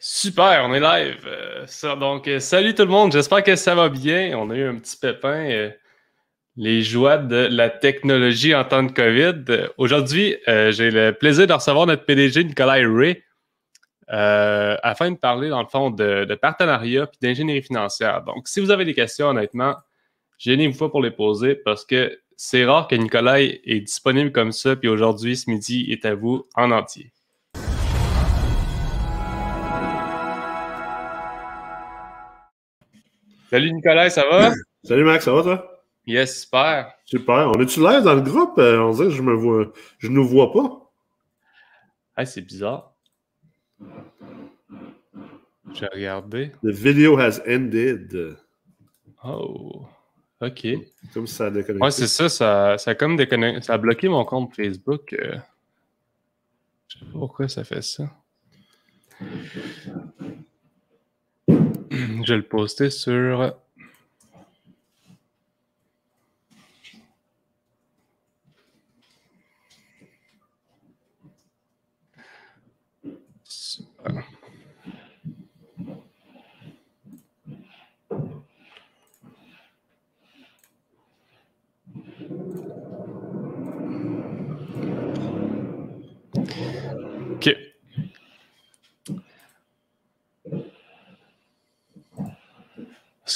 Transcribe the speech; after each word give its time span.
Super, 0.00 0.64
on 0.64 0.72
est 0.74 0.80
live. 0.80 1.26
Euh, 1.26 1.96
donc, 1.96 2.28
euh, 2.28 2.38
salut 2.38 2.72
tout 2.72 2.82
le 2.84 2.88
monde, 2.88 3.10
j'espère 3.10 3.42
que 3.42 3.56
ça 3.56 3.74
va 3.74 3.88
bien. 3.88 4.38
On 4.38 4.48
a 4.50 4.54
eu 4.54 4.64
un 4.68 4.76
petit 4.76 4.96
pépin. 4.96 5.50
euh, 5.50 5.70
les 6.56 6.82
joies 6.82 7.18
de 7.18 7.48
la 7.50 7.68
technologie 7.68 8.54
en 8.54 8.64
temps 8.64 8.82
de 8.84 8.92
COVID. 8.92 9.68
Aujourd'hui, 9.76 10.36
j'ai 10.46 10.90
le 10.90 11.12
plaisir 11.12 11.46
de 11.46 11.52
recevoir 11.52 11.86
notre 11.86 12.04
PDG 12.04 12.42
Nicolas 12.42 12.74
Ray 12.84 13.22
afin 14.08 15.12
de 15.12 15.16
parler, 15.16 15.50
dans 15.50 15.62
le 15.62 15.68
fond, 15.68 15.90
de, 15.90 16.24
de 16.24 16.34
partenariat 16.34 17.04
et 17.04 17.26
d'ingénierie 17.26 17.62
financière. 17.62 18.22
Donc, 18.24 18.48
si 18.48 18.58
vous 18.58 18.72
avez 18.72 18.84
des 18.84 18.94
questions, 18.94 19.28
honnêtement, 19.28 19.76
gênez-vous 20.38 20.76
pas 20.76 20.88
pour 20.88 21.00
les 21.00 21.12
poser 21.12 21.54
parce 21.54 21.84
que 21.84 22.18
c'est 22.36 22.64
rare 22.64 22.88
que 22.88 22.96
Nicolas 22.96 23.40
est 23.40 23.80
disponible 23.80 24.32
comme 24.32 24.50
ça. 24.50 24.74
Puis 24.74 24.88
aujourd'hui, 24.88 25.36
ce 25.36 25.48
midi, 25.48 25.86
est 25.92 26.04
à 26.06 26.16
vous 26.16 26.44
en 26.56 26.72
entier. 26.72 27.12
Salut 33.50 33.72
Nicolas, 33.72 34.10
ça 34.10 34.24
va? 34.28 34.52
Salut 34.84 35.04
Max, 35.04 35.24
ça 35.24 35.32
va 35.32 35.42
toi? 35.42 35.82
Yes, 36.06 36.42
super. 36.42 36.92
Super. 37.04 37.50
On 37.50 37.60
est-tu 37.60 37.80
live 37.80 38.02
dans 38.02 38.14
le 38.14 38.20
groupe? 38.22 38.58
Euh, 38.58 38.78
on 38.80 38.92
dirait 38.92 39.08
que 39.08 39.14
je 39.14 39.22
me 39.22 39.34
vois. 39.34 39.72
Je 39.98 40.08
nous 40.08 40.26
vois 40.26 40.52
pas. 40.52 40.90
Hey, 42.16 42.26
c'est 42.26 42.42
bizarre. 42.42 42.94
J'ai 45.74 45.86
regardé. 45.86 46.52
The 46.62 46.68
video 46.70 47.18
has 47.18 47.40
ended. 47.46 48.36
Oh, 49.24 49.86
OK. 50.40 50.66
Comme 51.12 51.26
ça 51.26 51.46
a 51.46 51.50
déconnecté. 51.50 51.84
Ouais, 51.84 51.90
c'est 51.90 52.06
ça, 52.06 52.28
ça, 52.28 52.78
ça 52.78 52.90
a 52.92 52.94
comme 52.94 53.16
déconnecté. 53.16 53.62
Ça 53.62 53.74
a 53.74 53.78
bloqué 53.78 54.08
mon 54.08 54.24
compte 54.24 54.54
Facebook. 54.54 55.12
euh. 55.12 55.36
Je 56.88 56.98
sais 56.98 57.04
pas 57.04 57.18
pourquoi 57.18 57.48
ça 57.48 57.64
fait 57.64 57.82
ça. 57.82 58.04
Je 62.24 62.32
vais 62.32 62.36
le 62.36 62.46
poster 62.46 62.90
sur. 62.90 63.54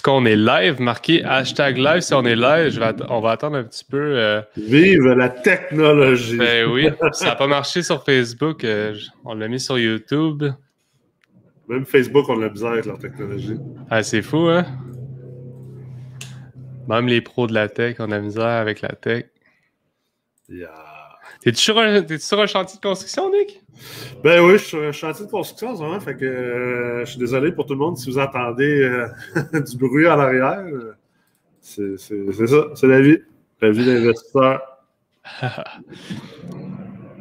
Qu'on 0.02 0.24
est 0.26 0.36
live? 0.36 0.80
Marqué 0.80 1.24
hashtag 1.24 1.78
live 1.78 2.00
si 2.00 2.12
on 2.14 2.24
est 2.24 2.36
live. 2.36 2.70
Je 2.70 2.78
vais 2.80 2.86
att- 2.86 3.02
on 3.08 3.20
va 3.20 3.30
attendre 3.32 3.56
un 3.56 3.64
petit 3.64 3.84
peu. 3.84 3.96
euh, 4.18 4.42
Vive 4.56 5.06
la 5.16 5.28
technologie. 5.28 6.36
Ben 6.36 6.68
oui, 6.70 6.88
ça 7.12 7.26
n'a 7.26 7.34
pas 7.36 7.46
marché 7.46 7.82
sur 7.82 8.04
Facebook. 8.04 8.64
euh, 8.64 8.94
on 9.24 9.34
l'a 9.34 9.48
mis 9.48 9.60
sur 9.60 9.78
YouTube. 9.78 10.44
Même 11.68 11.86
Facebook, 11.86 12.28
on 12.28 12.42
a 12.42 12.48
bizarre 12.48 12.72
avec 12.72 12.86
leur 12.86 12.98
technologie. 12.98 13.56
Ah, 13.88 14.02
c'est 14.02 14.22
fou, 14.22 14.48
hein? 14.48 14.66
Même 16.88 17.06
les 17.06 17.20
pros 17.20 17.46
de 17.46 17.54
la 17.54 17.69
tech, 17.69 17.96
on 18.00 18.10
a 18.10 18.19
misère 18.19 18.44
avec 18.44 18.80
la 18.82 18.88
tech. 18.90 19.26
Yeah. 20.48 20.69
T'es-tu 21.42 21.58
sur, 21.58 21.78
un- 21.78 22.03
t'es-tu 22.03 22.25
sur 22.25 22.41
un 22.41 22.47
chantier 22.47 22.76
de 22.80 22.86
construction, 22.86 23.30
Nick? 23.30 23.62
Ben 24.22 24.41
oui, 24.44 24.53
je 24.53 24.56
suis 24.58 24.69
sur 24.69 24.82
un 24.82 24.92
chantier 24.92 25.26
de 25.26 25.30
construction 25.30 25.70
en 25.70 25.76
ce 25.76 25.82
moment, 25.82 25.98
fait 26.00 26.14
que 26.16 26.25
euh, 26.25 27.04
je 27.04 27.10
suis 27.10 27.19
désolé 27.19 27.50
pour 27.53 27.66
tout 27.66 27.72
le 27.72 27.80
monde 27.80 27.97
si 27.98 28.08
vous 28.10 28.19
entendez 28.19 28.82
euh, 28.82 29.08
du 29.60 29.76
bruit 29.76 30.06
en 30.08 30.19
arrière. 30.20 30.60
euh, 30.66 30.94
C'est 31.60 31.97
ça, 31.98 32.14
c'est 32.75 32.86
la 32.86 33.00
vie. 33.00 33.19
La 33.60 33.70
vie 33.70 33.84
d'investisseur. 33.84 34.60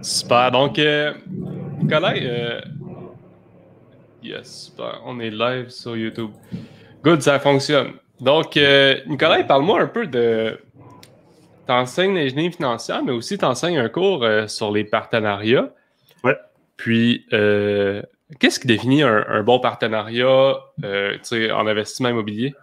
Super. 0.01 0.51
Donc, 0.51 0.79
euh, 0.79 1.13
Nicolas, 1.79 2.13
euh, 2.15 2.61
yes, 4.23 4.65
super. 4.71 5.01
On 5.05 5.19
est 5.19 5.29
live 5.29 5.69
sur 5.69 5.95
YouTube. 5.95 6.31
Good, 7.03 7.21
ça 7.21 7.39
fonctionne. 7.39 7.93
Donc, 8.19 8.57
Nicolas, 9.07 9.43
parle-moi 9.43 9.81
un 9.81 9.87
peu 9.87 10.07
de. 10.07 10.57
T'enseignes 11.75 12.13
l'ingénierie 12.13 12.51
financière, 12.51 13.01
mais 13.01 13.13
aussi 13.13 13.37
t'enseignes 13.37 13.77
un 13.77 13.87
cours 13.87 14.25
euh, 14.25 14.45
sur 14.45 14.73
les 14.73 14.83
partenariats. 14.83 15.69
Ouais. 16.21 16.35
Puis, 16.75 17.25
euh, 17.31 18.01
qu'est-ce 18.41 18.59
qui 18.59 18.67
définit 18.67 19.03
un, 19.03 19.23
un 19.29 19.41
bon 19.41 19.57
partenariat 19.61 20.57
euh, 20.83 21.17
tu 21.23 21.49
en 21.49 21.65
investissement 21.65 22.09
immobilier? 22.09 22.53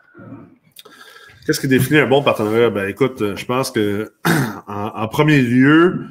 Qu'est-ce 1.47 1.59
qui 1.59 1.69
définit 1.69 2.01
un 2.01 2.07
bon 2.07 2.23
partenariat? 2.23 2.69
Ben 2.69 2.87
écoute, 2.87 3.35
je 3.35 3.45
pense 3.47 3.71
que 3.71 4.13
en, 4.67 4.89
en 4.89 5.09
premier 5.09 5.41
lieu, 5.41 6.05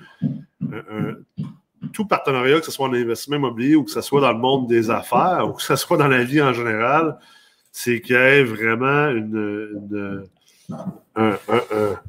tout 1.93 2.07
partenariat, 2.07 2.59
que 2.61 2.65
ce 2.65 2.71
soit 2.71 2.87
en 2.87 2.93
investissement 2.95 3.35
immobilier 3.37 3.75
ou 3.75 3.83
que 3.83 3.91
ce 3.91 4.01
soit 4.01 4.21
dans 4.21 4.31
le 4.33 4.39
monde 4.39 4.65
des 4.67 4.89
affaires 4.89 5.47
ou 5.47 5.53
que 5.53 5.61
ce 5.61 5.75
soit 5.75 5.97
dans 5.97 6.07
la 6.07 6.23
vie 6.23 6.41
en 6.41 6.51
général, 6.51 7.19
c'est 7.71 8.01
qu'il 8.01 8.15
y 8.15 8.17
ait 8.17 8.43
vraiment 8.43 9.09
une, 9.09 9.69
une- 9.91 10.23
un- 11.15 11.37
un- 11.47 11.63
un- 11.75 11.99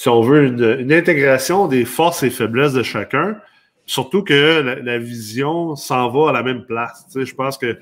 si 0.00 0.08
on 0.08 0.22
veut, 0.22 0.46
une, 0.46 0.92
intégration 0.94 1.68
des 1.68 1.84
forces 1.84 2.22
et 2.22 2.30
faiblesses 2.30 2.72
de 2.72 2.82
chacun, 2.82 3.36
surtout 3.84 4.22
que 4.22 4.80
la, 4.82 4.96
vision 4.96 5.76
s'en 5.76 6.08
va 6.08 6.30
à 6.30 6.32
la 6.32 6.42
même 6.42 6.64
place. 6.64 7.06
Je 7.14 7.34
pense 7.34 7.58
que 7.58 7.78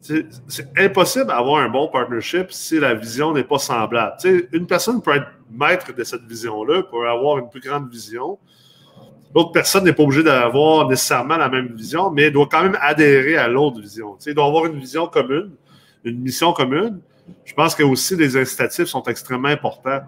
c'est 0.00 0.68
impossible 0.78 1.26
d'avoir 1.26 1.62
un 1.62 1.68
bon 1.68 1.88
partnership 1.88 2.46
si 2.48 2.80
la 2.80 2.94
vision 2.94 3.34
n'est 3.34 3.44
pas 3.44 3.58
semblable. 3.58 4.16
Une 4.54 4.66
personne 4.66 5.02
peut 5.02 5.16
être 5.16 5.26
maître 5.50 5.94
de 5.94 6.02
cette 6.02 6.22
vision-là, 6.22 6.84
peut 6.84 7.06
avoir 7.06 7.36
une 7.40 7.50
plus 7.50 7.60
grande 7.60 7.90
vision. 7.90 8.38
L'autre 9.34 9.52
personne 9.52 9.84
n'est 9.84 9.92
pas 9.92 10.02
obligée 10.02 10.22
d'avoir 10.22 10.88
nécessairement 10.88 11.36
la 11.36 11.50
même 11.50 11.74
vision, 11.74 12.10
mais 12.10 12.30
doit 12.30 12.48
quand 12.50 12.62
même 12.62 12.78
adhérer 12.80 13.36
à 13.36 13.48
l'autre 13.48 13.82
vision. 13.82 14.16
Il 14.24 14.32
doit 14.32 14.46
avoir 14.46 14.64
une 14.64 14.80
vision 14.80 15.08
commune, 15.08 15.50
une 16.04 16.22
mission 16.22 16.54
commune. 16.54 17.00
Je 17.44 17.52
pense 17.52 17.74
que 17.74 17.82
aussi 17.82 18.16
les 18.16 18.34
incitatifs 18.38 18.86
sont 18.86 19.02
extrêmement 19.02 19.48
importants. 19.48 20.00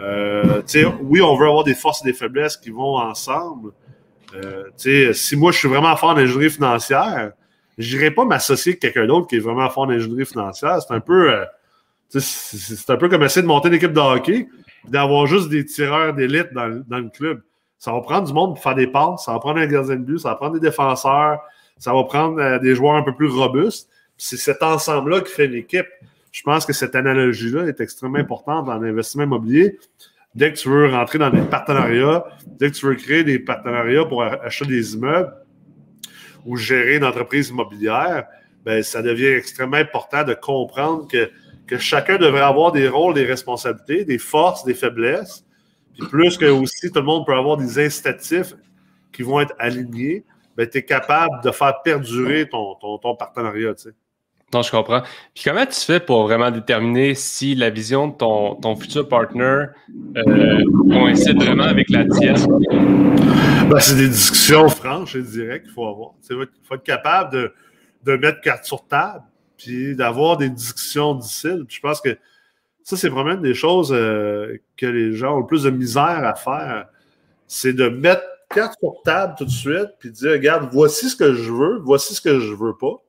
Euh, 0.00 0.62
oui, 1.02 1.20
on 1.22 1.36
veut 1.36 1.46
avoir 1.46 1.64
des 1.64 1.74
forces 1.74 2.02
et 2.04 2.10
des 2.10 2.12
faiblesses 2.12 2.56
qui 2.56 2.70
vont 2.70 2.96
ensemble. 2.96 3.72
Euh, 4.34 4.64
si 5.12 5.36
moi 5.36 5.52
je 5.52 5.58
suis 5.58 5.68
vraiment 5.68 5.96
fort 5.96 6.10
en 6.10 6.16
ingénierie 6.16 6.50
financière, 6.50 7.32
je 7.78 7.94
n'irai 7.96 8.10
pas 8.10 8.24
m'associer 8.24 8.72
avec 8.72 8.80
quelqu'un 8.80 9.06
d'autre 9.06 9.26
qui 9.28 9.36
est 9.36 9.40
vraiment 9.40 9.68
fort 9.70 9.84
en 9.84 9.90
ingénierie 9.90 10.26
financière. 10.26 10.80
C'est 10.82 10.94
un 10.94 11.00
peu, 11.00 11.32
euh, 11.32 11.44
c'est 12.08 12.90
un 12.90 12.96
peu 12.96 13.08
comme 13.08 13.22
essayer 13.22 13.42
de 13.42 13.46
monter 13.46 13.68
une 13.68 13.74
équipe 13.74 13.92
de 13.92 14.00
hockey 14.00 14.48
et 14.86 14.90
d'avoir 14.90 15.26
juste 15.26 15.48
des 15.48 15.64
tireurs 15.64 16.12
d'élite 16.14 16.52
dans, 16.52 16.66
le- 16.66 17.08
club. 17.10 17.42
Ça 17.78 17.92
va 17.92 18.00
prendre 18.00 18.26
du 18.26 18.32
monde 18.32 18.54
pour 18.54 18.62
faire 18.62 18.74
des 18.74 18.86
passes, 18.86 19.24
ça 19.24 19.32
va 19.32 19.38
prendre 19.38 19.60
un 19.60 19.66
gardien 19.66 19.96
de 19.96 20.00
but, 20.00 20.18
ça 20.18 20.30
va 20.30 20.34
prendre 20.36 20.54
des 20.54 20.60
défenseurs, 20.60 21.40
ça 21.78 21.92
va 21.92 22.04
prendre 22.04 22.58
des 22.58 22.74
joueurs 22.74 22.94
un 22.94 23.02
peu 23.02 23.14
plus 23.14 23.28
robustes. 23.28 23.88
C'est 24.16 24.38
cet 24.38 24.62
ensemble-là 24.62 25.20
qui 25.20 25.32
fait 25.32 25.44
une 25.44 25.54
équipe. 25.54 25.86
Je 26.36 26.42
pense 26.42 26.66
que 26.66 26.74
cette 26.74 26.94
analogie-là 26.94 27.66
est 27.66 27.80
extrêmement 27.80 28.18
importante 28.18 28.66
dans 28.66 28.78
l'investissement 28.78 29.22
immobilier. 29.22 29.78
Dès 30.34 30.52
que 30.52 30.58
tu 30.58 30.68
veux 30.68 30.86
rentrer 30.90 31.18
dans 31.18 31.30
des 31.30 31.40
partenariats, 31.40 32.26
dès 32.58 32.70
que 32.70 32.76
tu 32.76 32.84
veux 32.84 32.94
créer 32.94 33.24
des 33.24 33.38
partenariats 33.38 34.04
pour 34.04 34.22
acheter 34.22 34.66
des 34.66 34.96
immeubles, 34.96 35.32
ou 36.44 36.58
gérer 36.58 36.96
une 36.96 37.04
entreprise 37.04 37.48
immobilière, 37.48 38.26
ben, 38.66 38.82
ça 38.82 39.00
devient 39.00 39.28
extrêmement 39.28 39.78
important 39.78 40.24
de 40.24 40.34
comprendre 40.34 41.08
que, 41.08 41.30
que 41.66 41.78
chacun 41.78 42.18
devrait 42.18 42.42
avoir 42.42 42.70
des 42.70 42.86
rôles, 42.86 43.14
des 43.14 43.24
responsabilités, 43.24 44.04
des 44.04 44.18
forces, 44.18 44.62
des 44.62 44.74
faiblesses. 44.74 45.42
Puis 45.94 46.06
plus 46.06 46.36
que 46.36 46.44
aussi 46.44 46.92
tout 46.92 47.00
le 47.00 47.06
monde 47.06 47.24
peut 47.24 47.34
avoir 47.34 47.56
des 47.56 47.78
incitatifs 47.78 48.52
qui 49.10 49.22
vont 49.22 49.40
être 49.40 49.54
alignés, 49.58 50.26
ben, 50.54 50.68
tu 50.68 50.76
es 50.76 50.82
capable 50.82 51.42
de 51.42 51.50
faire 51.50 51.80
perdurer 51.80 52.46
ton, 52.46 52.74
ton, 52.74 52.98
ton 52.98 53.16
partenariat. 53.16 53.72
Non, 54.54 54.62
je 54.62 54.70
comprends. 54.70 55.02
Puis 55.34 55.42
comment 55.44 55.66
tu 55.66 55.80
fais 55.80 55.98
pour 55.98 56.22
vraiment 56.22 56.52
déterminer 56.52 57.14
si 57.16 57.56
la 57.56 57.68
vision 57.68 58.08
de 58.08 58.14
ton, 58.14 58.54
ton 58.54 58.76
futur 58.76 59.08
partner 59.08 59.64
euh, 60.16 60.62
coïncide 60.88 61.42
vraiment 61.42 61.64
avec 61.64 61.90
la 61.90 62.04
tienne? 62.04 62.36
Ben, 63.68 63.80
c'est 63.80 63.96
des 63.96 64.08
discussions 64.08 64.68
franches 64.68 65.16
et 65.16 65.22
directes 65.22 65.64
qu'il 65.64 65.74
faut 65.74 65.88
avoir. 65.88 66.12
Il 66.30 66.46
faut 66.62 66.74
être 66.76 66.84
capable 66.84 67.32
de, 67.32 67.52
de 68.04 68.16
mettre 68.16 68.40
carte 68.40 68.64
sur 68.64 68.86
table, 68.86 69.24
puis 69.58 69.96
d'avoir 69.96 70.36
des 70.36 70.48
discussions 70.48 71.14
difficiles. 71.16 71.64
Puis 71.66 71.78
je 71.78 71.80
pense 71.80 72.00
que 72.00 72.16
ça, 72.84 72.96
c'est 72.96 73.08
vraiment 73.08 73.32
une 73.32 73.42
des 73.42 73.54
choses 73.54 73.92
euh, 73.92 74.58
que 74.76 74.86
les 74.86 75.12
gens 75.14 75.34
ont 75.34 75.40
le 75.40 75.46
plus 75.46 75.64
de 75.64 75.70
misère 75.70 76.24
à 76.24 76.36
faire. 76.36 76.86
C'est 77.48 77.72
de 77.72 77.88
mettre 77.88 78.22
carte 78.48 78.78
sur 78.78 79.02
table 79.04 79.34
tout 79.36 79.44
de 79.44 79.50
suite, 79.50 79.88
puis 79.98 80.10
de 80.10 80.14
dire, 80.14 80.30
regarde, 80.30 80.68
voici 80.70 81.10
ce 81.10 81.16
que 81.16 81.34
je 81.34 81.50
veux, 81.50 81.78
voici 81.78 82.14
ce 82.14 82.20
que 82.20 82.38
je 82.38 82.54
veux 82.54 82.76
pas. 82.76 83.02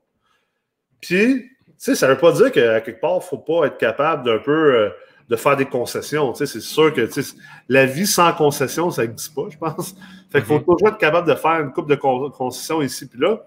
Puis, 1.02 1.50
tu 1.82 1.96
ça 1.96 2.08
veut 2.08 2.18
pas 2.18 2.32
dire 2.32 2.52
qu'à 2.52 2.82
quelque 2.82 3.00
part, 3.00 3.20
il 3.22 3.28
faut 3.28 3.38
pas 3.38 3.68
être 3.68 3.78
capable 3.78 4.24
d'un 4.26 4.40
peu 4.40 4.52
euh, 4.76 4.90
de 5.30 5.36
faire 5.36 5.56
des 5.58 5.66
concessions. 5.66 6.34
Tu 6.34 6.48
c'est 6.48 6.60
sûr 6.62 6.94
que 6.94 7.02
tu 7.02 7.22
la 7.70 7.86
vie 7.86 8.08
sans 8.08 8.34
concession, 8.34 8.90
ça 8.92 9.06
n'existe 9.06 9.36
pas, 9.36 9.48
je 9.50 9.58
pense. 9.58 9.96
Fait 10.32 10.40
qu'il 10.40 10.48
faut 10.48 10.56
Mhm. 10.56 10.66
toujours 10.66 10.88
être 10.90 10.98
capable 10.98 11.28
de 11.28 11.36
faire 11.36 11.62
une 11.62 11.72
coupe 11.72 11.90
de 11.90 11.96
con- 11.96 12.30
concessions 12.32 12.82
ici 12.82 13.08
puis 13.08 13.20
là. 13.20 13.42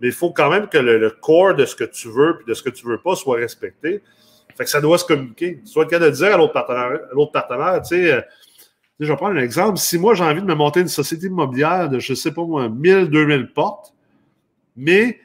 mais 0.00 0.08
il 0.08 0.12
faut 0.14 0.32
quand 0.32 0.48
même 0.50 0.66
que 0.66 0.78
le, 0.78 1.10
corps 1.10 1.54
de 1.54 1.66
ce 1.66 1.76
que 1.76 1.84
tu 1.84 2.08
veux 2.08 2.38
et 2.40 2.48
de 2.48 2.54
ce 2.54 2.62
que 2.62 2.70
tu 2.70 2.86
veux 2.86 2.98
pas 2.98 3.14
soit 3.16 3.36
respecté. 3.36 4.02
Fait 4.56 4.64
que 4.64 4.70
ça 4.70 4.80
doit 4.80 4.96
se 4.98 5.04
communiquer. 5.04 5.60
Soit 5.64 5.84
le 5.84 5.90
cas 5.90 5.98
de 5.98 6.08
dire 6.10 6.34
à 6.34 6.38
l'autre 6.38 6.54
partenaire, 6.54 7.00
l'autre 7.12 7.32
partenaire, 7.32 7.82
tu 7.82 7.88
sais, 7.96 8.12
euh, 8.14 8.20
je 8.98 9.06
vais 9.06 9.16
prendre 9.16 9.36
un 9.36 9.42
exemple. 9.42 9.78
Si 9.78 9.98
moi, 9.98 10.14
j'ai 10.14 10.24
envie 10.24 10.40
de 10.40 10.46
me 10.46 10.54
monter 10.54 10.80
une 10.80 10.88
société 10.88 11.26
immobilière 11.26 11.88
de, 11.90 11.98
je 11.98 12.12
ne 12.12 12.16
sais 12.16 12.32
pas 12.32 12.42
moi, 12.44 12.68
1000, 12.70 13.10
2000 13.10 13.52
portes, 13.52 13.92
mais 14.74 15.20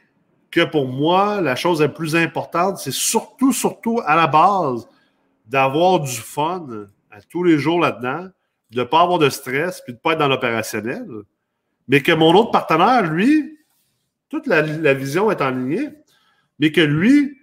que 0.56 0.64
pour 0.64 0.88
moi, 0.88 1.42
la 1.42 1.54
chose 1.54 1.82
la 1.82 1.88
plus 1.88 2.16
importante, 2.16 2.78
c'est 2.78 2.90
surtout, 2.90 3.52
surtout 3.52 4.00
à 4.06 4.16
la 4.16 4.26
base, 4.26 4.88
d'avoir 5.46 6.00
du 6.00 6.16
fun 6.16 6.66
à 7.10 7.20
tous 7.20 7.44
les 7.44 7.58
jours 7.58 7.78
là-dedans, 7.78 8.28
de 8.70 8.78
ne 8.78 8.84
pas 8.84 9.02
avoir 9.02 9.18
de 9.18 9.28
stress, 9.28 9.82
puis 9.82 9.92
de 9.92 9.98
ne 9.98 10.00
pas 10.00 10.12
être 10.12 10.18
dans 10.18 10.28
l'opérationnel. 10.28 11.06
Mais 11.88 12.00
que 12.00 12.12
mon 12.12 12.34
autre 12.34 12.52
partenaire, 12.52 13.02
lui, 13.02 13.58
toute 14.30 14.46
la, 14.46 14.94
vision 14.94 15.30
est 15.30 15.42
en 15.42 15.50
ligne, 15.50 15.92
mais 16.58 16.72
que 16.72 16.80
lui, 16.80 17.36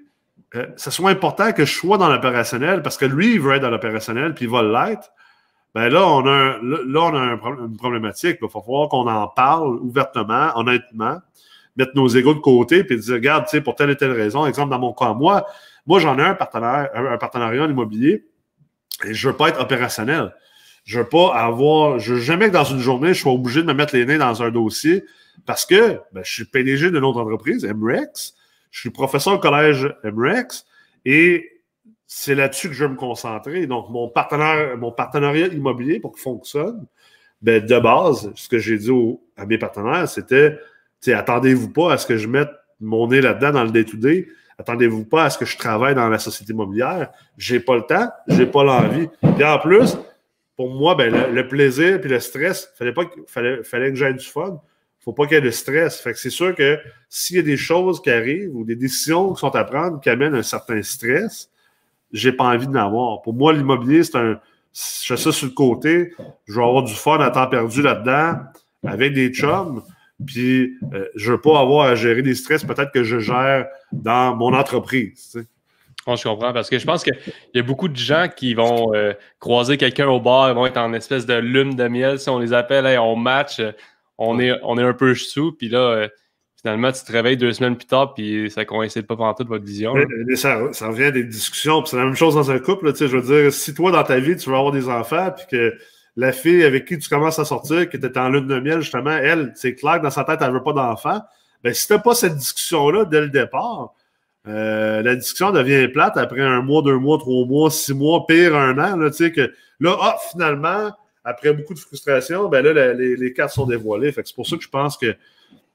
euh, 0.55 0.65
ce 0.75 0.89
soit 0.89 1.11
important 1.11 1.51
que 1.53 1.65
je 1.65 1.73
sois 1.73 1.99
dans 1.99 2.09
l'opérationnel 2.09 2.81
parce 2.81 2.97
que 2.97 3.05
lui, 3.05 3.35
il 3.35 3.39
veut 3.39 3.53
être 3.53 3.61
dans 3.61 3.69
l'opérationnel, 3.69 4.33
puis 4.33 4.45
il 4.45 4.51
va 4.51 4.63
l'être. 4.63 5.11
Ben 5.75 5.89
là, 5.89 6.07
on 6.07 6.25
a, 6.25 6.57
là, 6.63 6.99
on 6.99 7.15
a 7.15 7.63
une 7.63 7.77
problématique. 7.77 8.37
Il 8.41 8.45
va 8.45 8.49
falloir 8.49 8.89
qu'on 8.89 9.07
en 9.07 9.27
parle 9.27 9.77
ouvertement, 9.81 10.51
honnêtement, 10.55 11.19
mettre 11.75 11.91
nos 11.95 12.07
égaux 12.07 12.33
de 12.33 12.39
côté, 12.39 12.83
puis 12.83 12.97
dire, 12.97 13.15
regarde, 13.15 13.45
tu 13.45 13.51
sais, 13.51 13.61
pour 13.61 13.75
telle 13.75 13.89
et 13.89 13.97
telle 13.97 14.11
raison, 14.11 14.45
exemple, 14.45 14.69
dans 14.69 14.79
mon 14.79 14.93
cas, 14.93 15.13
moi, 15.13 15.45
moi, 15.85 15.99
j'en 15.99 16.17
ai 16.17 16.23
un 16.23 16.35
partenaire, 16.35 16.89
un, 16.93 17.17
partenariat 17.17 17.63
en 17.63 17.69
immobilier, 17.69 18.25
et 19.05 19.13
je 19.13 19.29
veux 19.29 19.35
pas 19.35 19.49
être 19.49 19.59
opérationnel. 19.59 20.33
Je 20.85 20.99
veux 20.99 21.07
pas 21.07 21.33
avoir, 21.33 21.99
je 21.99 22.15
veux 22.15 22.21
jamais 22.21 22.47
que 22.47 22.53
dans 22.53 22.63
une 22.63 22.79
journée, 22.79 23.13
je 23.13 23.21
sois 23.21 23.31
obligé 23.31 23.61
de 23.61 23.67
me 23.67 23.73
mettre 23.73 23.95
les 23.95 24.05
nez 24.05 24.17
dans 24.17 24.43
un 24.43 24.51
dossier 24.51 25.03
parce 25.45 25.65
que 25.65 25.99
ben, 26.11 26.23
je 26.23 26.31
suis 26.31 26.45
PDG 26.45 26.91
d'une 26.91 27.03
autre 27.03 27.19
entreprise, 27.19 27.65
MREX. 27.65 28.35
Je 28.69 28.79
suis 28.79 28.89
professeur 28.89 29.33
au 29.33 29.39
collège 29.39 29.93
MREX 30.03 30.65
et 31.05 31.61
c'est 32.05 32.35
là-dessus 32.35 32.69
que 32.69 32.75
je 32.75 32.83
veux 32.83 32.91
me 32.91 32.97
concentrer. 32.97 33.65
Donc, 33.65 33.89
mon, 33.89 34.09
partenaire, 34.09 34.77
mon 34.77 34.91
partenariat 34.91 35.47
immobilier 35.47 35.99
pour 35.99 36.11
qu'il 36.11 36.21
fonctionne, 36.21 36.85
ben, 37.41 37.65
de 37.65 37.79
base, 37.79 38.31
ce 38.35 38.47
que 38.47 38.59
j'ai 38.59 38.77
dit 38.77 38.91
à 39.37 39.45
mes 39.45 39.57
partenaires, 39.57 40.07
c'était 40.07 40.57
attendez-vous 41.07 41.69
pas 41.69 41.93
à 41.93 41.97
ce 41.97 42.05
que 42.05 42.17
je 42.17 42.27
mette 42.27 42.49
mon 42.79 43.07
nez 43.07 43.21
là-dedans 43.21 43.51
dans 43.51 43.63
le 43.63 43.71
day-to-day. 43.71 44.27
Attendez-vous 44.57 45.05
pas 45.05 45.25
à 45.25 45.29
ce 45.29 45.37
que 45.37 45.45
je 45.45 45.57
travaille 45.57 45.95
dans 45.95 46.09
la 46.09 46.19
société 46.19 46.53
immobilière. 46.53 47.09
J'ai 47.37 47.59
pas 47.59 47.75
le 47.75 47.81
temps, 47.81 48.09
j'ai 48.27 48.45
pas 48.45 48.63
l'envie. 48.63 49.09
Et 49.39 49.43
en 49.43 49.57
plus, 49.57 49.97
pour 50.55 50.69
moi, 50.73 50.95
ben, 50.95 51.33
le, 51.33 51.47
plaisir 51.47 51.99
et 52.03 52.07
le 52.07 52.19
stress, 52.19 52.71
fallait 52.77 52.93
pas 52.93 53.03
fallait, 53.27 53.89
que 53.89 53.95
j'aille 53.95 54.15
du 54.15 54.25
fun 54.25 54.61
faut 55.03 55.11
pas 55.11 55.25
qu'il 55.25 55.35
y 55.35 55.37
ait 55.37 55.41
de 55.41 55.51
stress. 55.51 56.01
C'est 56.15 56.29
sûr 56.29 56.55
que 56.55 56.79
s'il 57.09 57.35
y 57.35 57.39
a 57.39 57.41
des 57.41 57.57
choses 57.57 58.01
qui 58.01 58.09
arrivent 58.09 58.55
ou 58.55 58.63
des 58.63 58.75
décisions 58.75 59.33
qui 59.33 59.39
sont 59.41 59.53
à 59.53 59.63
prendre 59.65 59.99
qui 59.99 60.09
amènent 60.09 60.35
un 60.35 60.43
certain 60.43 60.81
stress, 60.81 61.49
j'ai 62.13 62.31
pas 62.31 62.45
envie 62.45 62.67
d'en 62.67 62.85
avoir. 62.85 63.21
Pour 63.21 63.33
moi, 63.33 63.51
l'immobilier, 63.51 64.03
c'est 64.03 64.17
un. 64.17 64.39
Je 64.73 65.13
fais 65.13 65.17
ça 65.17 65.31
sur 65.31 65.47
le 65.47 65.53
côté. 65.53 66.13
Je 66.45 66.55
vais 66.55 66.63
avoir 66.63 66.83
du 66.83 66.93
fun 66.93 67.19
à 67.19 67.29
temps 67.31 67.47
perdu 67.47 67.81
là-dedans 67.81 68.39
avec 68.85 69.13
des 69.13 69.29
chums. 69.29 69.83
Puis 70.25 70.73
euh, 70.93 71.07
je 71.15 71.31
veux 71.31 71.41
pas 71.41 71.59
avoir 71.59 71.87
à 71.87 71.95
gérer 71.95 72.21
des 72.21 72.35
stress 72.35 72.63
peut-être 72.63 72.91
que 72.91 73.03
je 73.03 73.19
gère 73.19 73.67
dans 73.91 74.35
mon 74.35 74.53
entreprise. 74.53 75.37
je 76.07 76.23
comprends 76.23 76.53
parce 76.53 76.69
que 76.69 76.79
je 76.79 76.85
pense 76.85 77.03
qu'il 77.03 77.17
y 77.53 77.59
a 77.59 77.63
beaucoup 77.63 77.87
de 77.87 77.95
gens 77.95 78.27
qui 78.33 78.53
vont 78.53 78.93
euh, 78.93 79.13
croiser 79.39 79.77
quelqu'un 79.77 80.07
au 80.07 80.19
bar, 80.19 80.49
ils 80.49 80.55
vont 80.55 80.65
être 80.65 80.77
en 80.77 80.93
espèce 80.93 81.25
de 81.25 81.35
lune 81.35 81.75
de 81.75 81.87
miel, 81.87 82.19
si 82.19 82.29
on 82.29 82.39
les 82.39 82.53
appelle, 82.53 82.85
on 82.99 83.15
match 83.15 83.61
on, 84.17 84.39
est, 84.39 84.51
on 84.63 84.77
est 84.77 84.83
un 84.83 84.93
peu 84.93 85.15
sous, 85.15 85.51
puis 85.53 85.69
là, 85.69 85.79
euh, 85.79 86.07
finalement, 86.61 86.91
tu 86.91 87.03
te 87.03 87.11
réveilles 87.11 87.37
deux 87.37 87.53
semaines 87.53 87.75
plus 87.75 87.87
tard, 87.87 88.13
puis 88.13 88.49
ça 88.49 88.65
coïncide 88.65 89.05
pas 89.05 89.15
pendant 89.15 89.33
toute 89.33 89.47
votre 89.47 89.65
vision. 89.65 89.93
ça, 90.35 90.71
ça, 90.71 90.87
revient 90.87 91.05
à 91.05 91.11
des 91.11 91.23
discussions, 91.23 91.81
puis 91.81 91.89
c'est 91.91 91.97
la 91.97 92.05
même 92.05 92.15
chose 92.15 92.35
dans 92.35 92.51
un 92.51 92.59
couple. 92.59 92.95
je 92.95 93.05
veux 93.05 93.21
dire, 93.21 93.53
si 93.53 93.73
toi, 93.73 93.91
dans 93.91 94.03
ta 94.03 94.19
vie, 94.19 94.35
tu 94.35 94.49
veux 94.49 94.55
avoir 94.55 94.71
des 94.71 94.87
enfants, 94.87 95.31
puis 95.35 95.45
que 95.49 95.73
la 96.15 96.31
fille 96.31 96.63
avec 96.63 96.85
qui 96.85 96.97
tu 96.99 97.09
commences 97.09 97.39
à 97.39 97.45
sortir, 97.45 97.89
qui 97.89 97.97
était 97.97 98.17
en 98.17 98.29
lune 98.29 98.47
de 98.47 98.59
miel, 98.59 98.81
justement, 98.81 99.11
elle, 99.11 99.51
c'est 99.55 99.75
clair 99.75 99.97
que 99.97 100.03
dans 100.03 100.11
sa 100.11 100.23
tête, 100.23 100.39
elle 100.41 100.51
veut 100.51 100.63
pas 100.63 100.73
d'enfants. 100.73 101.21
Ben, 101.63 101.73
si 101.73 101.87
tu 101.87 101.99
pas 101.99 102.13
cette 102.13 102.35
discussion-là 102.35 103.05
dès 103.05 103.21
le 103.21 103.29
départ, 103.29 103.93
euh, 104.47 105.01
la 105.01 105.15
discussion 105.15 105.51
devient 105.51 105.87
plate 105.87 106.17
après 106.17 106.41
un 106.41 106.61
mois, 106.61 106.81
deux 106.81 106.97
mois, 106.97 107.17
trois 107.17 107.45
mois, 107.45 107.71
six 107.71 107.93
mois, 107.93 108.25
pire 108.27 108.55
un 108.55 108.77
an. 108.77 108.97
Là, 108.97 109.09
que, 109.09 109.53
là, 109.79 109.97
ah, 110.01 110.17
finalement, 110.31 110.91
après 111.23 111.53
beaucoup 111.53 111.73
de 111.73 111.79
frustration, 111.79 112.49
ben 112.49 112.63
là, 112.63 112.93
les, 112.93 113.33
cartes 113.33 113.53
sont 113.53 113.65
dévoilées. 113.65 114.11
c'est 114.11 114.35
pour 114.35 114.45
ça 114.45 114.57
que 114.57 114.63
je 114.63 114.69
pense 114.69 114.97
que 114.97 115.15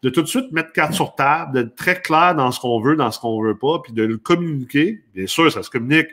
de 0.03 0.11
tout 0.11 0.23
de 0.23 0.29
suite 0.29 0.53
mettre 0.53 0.73
carte 0.73 0.93
sur 0.93 1.15
table, 1.15 1.55
d'être 1.55 1.75
très 1.75 2.01
clair 2.01 2.35
dans 2.35 2.53
ce 2.53 2.61
qu'on 2.61 2.81
veut, 2.81 2.95
dans 2.95 3.11
ce 3.11 3.19
qu'on 3.19 3.43
veut 3.43 3.57
pas, 3.57 3.81
puis 3.83 3.93
de 3.93 4.05
le 4.05 4.19
communiquer. 4.19 5.03
Bien 5.15 5.27
sûr, 5.27 5.51
ça 5.51 5.63
se 5.63 5.71
communique. 5.71 6.09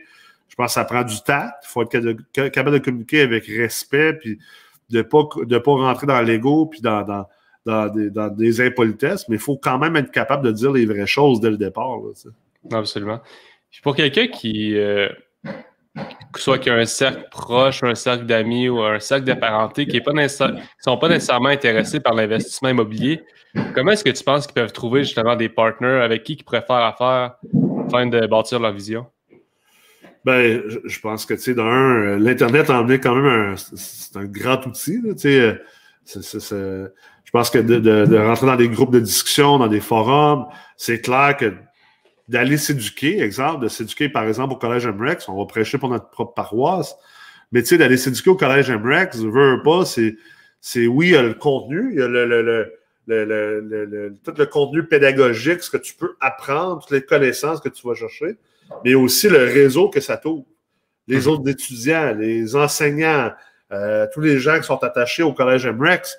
Je 0.47 0.55
pense 0.55 0.67
que 0.67 0.73
ça 0.73 0.85
prend 0.85 1.03
du 1.03 1.21
temps. 1.21 1.47
Il 1.63 1.67
faut 1.67 1.81
être 1.81 2.49
capable 2.49 2.79
de 2.79 2.83
communiquer 2.83 3.21
avec 3.21 3.45
respect, 3.45 4.13
puis 4.13 4.39
de 4.89 4.97
ne 4.97 5.03
pas, 5.03 5.23
de 5.43 5.57
pas 5.57 5.71
rentrer 5.71 6.07
dans 6.07 6.21
l'ego, 6.21 6.67
puis 6.67 6.81
dans, 6.81 7.03
dans, 7.65 7.89
des, 7.89 8.09
des, 8.37 8.61
impolitesses, 8.61 9.27
mais 9.27 9.37
il 9.37 9.41
faut 9.41 9.57
quand 9.57 9.79
même 9.79 9.95
être 9.95 10.11
capable 10.11 10.45
de 10.45 10.51
dire 10.51 10.71
les 10.71 10.85
vraies 10.85 11.07
choses 11.07 11.39
dès 11.39 11.49
le 11.49 11.57
départ. 11.57 11.97
Absolument. 12.71 13.19
pour 13.83 13.95
quelqu'un 13.95 14.27
qui, 14.27 14.77
euh, 14.77 15.09
soit 16.35 16.57
qu'il 16.59 16.71
y 16.71 16.75
a 16.75 16.79
un 16.79 16.85
cercle 16.85 17.27
proche, 17.31 17.83
un 17.83 17.95
cercle 17.95 18.25
d'amis 18.25 18.69
ou 18.69 18.81
un 18.81 18.99
cercle 18.99 19.25
de 19.25 19.33
parenté 19.33 19.87
qui 19.87 20.01
ne 20.01 20.27
sont 20.27 20.97
pas 20.97 21.09
nécessairement 21.09 21.49
intéressés 21.49 21.99
par 21.99 22.13
l'investissement 22.13 22.69
immobilier, 22.69 23.23
comment 23.73 23.91
est-ce 23.91 24.03
que 24.03 24.09
tu 24.09 24.23
penses 24.23 24.45
qu'ils 24.45 24.55
peuvent 24.55 24.73
trouver 24.73 25.03
justement 25.03 25.35
des 25.35 25.49
partenaires 25.49 26.03
avec 26.03 26.23
qui 26.23 26.33
ils 26.33 26.43
préfèrent 26.43 26.75
affaire 26.75 27.35
afin 27.87 28.07
de 28.07 28.25
bâtir 28.27 28.59
leur 28.59 28.73
vision? 28.73 29.05
Ben, 30.25 30.63
je 30.83 30.99
pense 30.99 31.23
que, 31.27 31.35
tu 31.35 31.39
sais, 31.39 31.53
d'un, 31.53 32.17
l'Internet 32.17 32.71
a 32.71 32.79
emmené 32.79 32.99
quand 32.99 33.13
même 33.13 33.25
un, 33.25 33.55
c'est 33.55 34.17
un 34.17 34.25
grand 34.25 34.65
outil, 34.65 34.99
tu 35.03 35.13
sais. 35.19 35.61
je 36.03 37.31
pense 37.31 37.51
que 37.51 37.59
de, 37.59 37.77
de, 37.77 38.17
rentrer 38.17 38.47
dans 38.47 38.55
des 38.55 38.67
groupes 38.67 38.91
de 38.91 38.99
discussion, 38.99 39.59
dans 39.59 39.67
des 39.67 39.81
forums, 39.81 40.47
c'est 40.77 40.99
clair 40.99 41.37
que 41.37 41.53
d'aller 42.27 42.57
s'éduquer, 42.57 43.21
exemple, 43.21 43.63
de 43.63 43.67
s'éduquer, 43.67 44.09
par 44.09 44.27
exemple, 44.27 44.53
au 44.53 44.57
Collège 44.57 44.87
MREX, 44.87 45.29
on 45.29 45.37
va 45.37 45.45
prêcher 45.45 45.77
pour 45.77 45.89
notre 45.89 46.09
propre 46.09 46.33
paroisse, 46.33 46.95
mais 47.51 47.61
tu 47.61 47.69
sais, 47.69 47.77
d'aller 47.77 47.97
s'éduquer 47.97 48.31
au 48.31 48.35
Collège 48.35 48.71
MREX, 48.71 49.21
je 49.21 49.27
veux 49.27 49.61
pas, 49.63 49.85
c'est, 49.85 50.15
c'est 50.59 50.87
oui, 50.87 51.09
il 51.09 51.11
y 51.11 51.15
a 51.15 51.21
le 51.21 51.35
contenu, 51.35 51.91
il 51.91 51.99
y 51.99 52.01
a 52.01 52.07
le, 52.07 52.25
le, 52.25 52.41
le 52.41 52.73
le, 53.07 54.15
tout 54.23 54.33
le 54.35 54.47
contenu 54.47 54.83
pédagogique, 54.87 55.61
ce 55.61 55.69
que 55.69 55.77
tu 55.77 55.93
peux 55.93 56.15
apprendre, 56.19 56.81
toutes 56.81 56.89
les 56.89 57.03
connaissances 57.03 57.61
que 57.61 57.69
tu 57.69 57.87
vas 57.87 57.93
chercher, 57.93 58.37
mais 58.83 58.93
aussi 58.93 59.29
le 59.29 59.43
réseau 59.45 59.89
que 59.89 59.99
ça 59.99 60.17
t'ouvre. 60.17 60.45
Les 61.07 61.21
mhm. 61.21 61.27
autres 61.27 61.49
étudiants, 61.49 62.13
les 62.13 62.55
enseignants, 62.55 63.31
euh, 63.71 64.07
tous 64.13 64.21
les 64.21 64.39
gens 64.39 64.57
qui 64.57 64.63
sont 64.63 64.83
attachés 64.83 65.23
au 65.23 65.33
collège 65.33 65.67
MREX. 65.67 66.17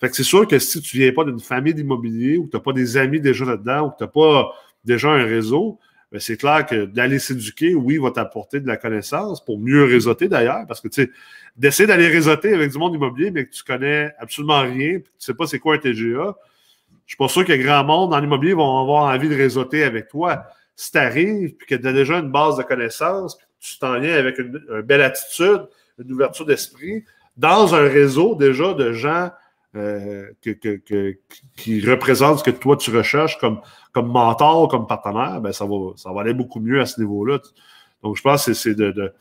Fait 0.00 0.08
que 0.08 0.16
c'est 0.16 0.24
sûr 0.24 0.46
que 0.46 0.58
si 0.58 0.80
tu 0.80 0.98
viens 0.98 1.12
pas 1.12 1.24
d'une 1.24 1.40
famille 1.40 1.74
d'immobilier 1.74 2.36
ou 2.36 2.46
que 2.46 2.50
tu 2.50 2.56
n'as 2.56 2.62
pas 2.62 2.72
des 2.72 2.96
amis 2.96 3.20
déjà 3.20 3.44
là-dedans 3.44 3.86
ou 3.86 3.90
que 3.90 3.98
tu 3.98 4.04
n'as 4.04 4.08
pas 4.08 4.52
déjà 4.84 5.10
un 5.10 5.24
réseau, 5.24 5.78
ben, 6.10 6.20
c'est 6.20 6.36
clair 6.36 6.66
que 6.66 6.84
d'aller 6.84 7.18
s'éduquer, 7.18 7.74
oui, 7.74 7.96
va 7.96 8.10
t'apporter 8.10 8.60
de 8.60 8.66
la 8.66 8.76
connaissance 8.76 9.42
pour 9.42 9.58
mieux 9.58 9.84
réseauter 9.84 10.28
d'ailleurs, 10.28 10.66
parce 10.68 10.80
que 10.80 10.88
tu 10.88 11.04
sais, 11.04 11.10
d'essayer 11.56 11.86
d'aller 11.86 12.08
réseauter 12.08 12.52
avec 12.52 12.70
du 12.70 12.78
monde 12.78 12.94
immobilier, 12.94 13.30
mais 13.30 13.46
que 13.46 13.50
tu 13.50 13.62
connais 13.62 14.12
absolument 14.18 14.60
rien, 14.60 14.98
puis 14.98 15.10
tu 15.18 15.24
sais 15.24 15.34
pas 15.34 15.46
c'est 15.46 15.58
quoi 15.58 15.76
un 15.76 15.78
TGA, 15.78 16.36
je 17.06 17.14
suis 17.14 17.16
pas 17.16 17.28
sûr 17.28 17.44
que 17.44 17.52
grand 17.54 17.84
monde 17.84 18.12
en 18.12 18.22
immobilier 18.22 18.52
vont 18.52 18.80
avoir 18.80 19.04
envie 19.14 19.28
de 19.28 19.34
réseauter 19.34 19.84
avec 19.84 20.08
toi. 20.08 20.44
Si 20.76 20.90
tu 20.90 20.98
arrives, 20.98 21.54
puis 21.56 21.66
que 21.66 21.74
tu 21.74 21.86
as 21.86 21.92
déjà 21.92 22.18
une 22.18 22.30
base 22.30 22.56
de 22.56 22.62
connaissances, 22.62 23.36
puis 23.36 23.70
tu 23.72 23.78
t'en 23.78 23.98
viens 24.00 24.14
avec 24.14 24.38
une, 24.38 24.60
belle 24.82 25.02
attitude, 25.02 25.68
une 25.98 26.12
ouverture 26.12 26.46
d'esprit, 26.46 27.04
dans 27.36 27.74
un 27.74 27.88
réseau 27.88 28.34
déjà 28.34 28.74
de 28.74 28.92
gens 28.92 29.30
euh, 29.74 30.26
qui 30.42 31.80
représentent 31.80 32.40
ce 32.40 32.44
que 32.44 32.50
toi 32.50 32.76
tu 32.76 32.94
recherches 32.94 33.38
comme, 33.38 33.60
comme 33.92 34.08
mentor, 34.08 34.68
comme 34.68 34.86
partenaire, 34.86 35.40
ben 35.40 35.52
ça 35.52 35.64
va, 35.64 35.92
ça 35.96 36.12
va 36.12 36.20
aller 36.20 36.34
beaucoup 36.34 36.60
mieux 36.60 36.80
à 36.80 36.86
ce 36.86 37.00
niveau-là. 37.00 37.38
Donc, 38.02 38.16
je 38.16 38.22
pense 38.22 38.46
que 38.46 38.52
c'est 38.52 38.74
de, 38.74 38.90
de, 38.90 39.12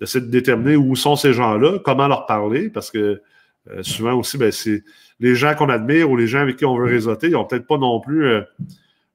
de, 0.00 0.18
déterminer 0.18 0.76
où 0.76 0.94
sont 0.96 1.16
ces 1.16 1.32
gens-là, 1.32 1.78
comment 1.78 2.08
leur 2.08 2.26
parler, 2.26 2.68
parce 2.68 2.90
que 2.90 3.22
euh, 3.70 3.82
souvent 3.82 4.14
aussi, 4.14 4.36
ben, 4.36 4.52
c'est 4.52 4.82
les 5.20 5.34
gens 5.34 5.54
qu'on 5.54 5.68
admire 5.68 6.10
ou 6.10 6.16
les 6.16 6.26
gens 6.26 6.40
avec 6.40 6.56
qui 6.56 6.64
on 6.64 6.76
veut 6.76 6.84
réseauter, 6.84 7.28
ils 7.28 7.32
n'ont 7.32 7.44
peut-être 7.44 7.66
pas 7.66 7.78
non 7.78 8.00
plus 8.00 8.26
euh, 8.26 8.42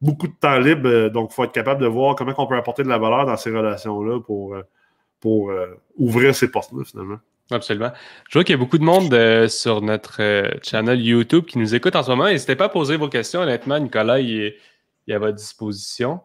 beaucoup 0.01 0.27
de 0.27 0.33
temps 0.39 0.59
libre. 0.59 1.09
donc, 1.09 1.31
il 1.31 1.35
faut 1.35 1.43
être 1.43 1.51
capable 1.51 1.81
de 1.81 1.87
voir 1.87 2.15
comment 2.15 2.33
on 2.37 2.47
peut 2.47 2.55
apporter 2.55 2.83
de 2.83 2.89
la 2.89 2.97
valeur 2.97 3.25
dans 3.25 3.37
ces 3.37 3.51
relations-là 3.51 4.19
pour, 4.21 4.55
pour 5.19 5.51
ouvrir 5.97 6.35
ces 6.35 6.49
portes-là, 6.49 6.83
finalement. 6.85 7.19
Absolument. 7.51 7.91
Je 8.29 8.37
vois 8.37 8.43
qu'il 8.43 8.53
y 8.53 8.59
a 8.59 8.59
beaucoup 8.59 8.77
de 8.77 8.83
monde 8.83 9.13
euh, 9.13 9.47
sur 9.47 9.81
notre 9.81 10.21
euh, 10.21 10.51
channel 10.61 11.01
YouTube 11.01 11.45
qui 11.45 11.57
nous 11.57 11.73
écoute 11.73 11.95
en 11.95 12.03
ce 12.03 12.09
moment. 12.09 12.25
N'hésitez 12.25 12.55
pas 12.55 12.65
à 12.65 12.69
poser 12.69 12.95
vos 12.95 13.09
questions. 13.09 13.41
Honnêtement, 13.41 13.79
Nicolas, 13.79 14.19
il 14.19 14.53
est, 15.07 15.13
à 15.13 15.17
votre 15.17 15.35
disposition. 15.35 16.19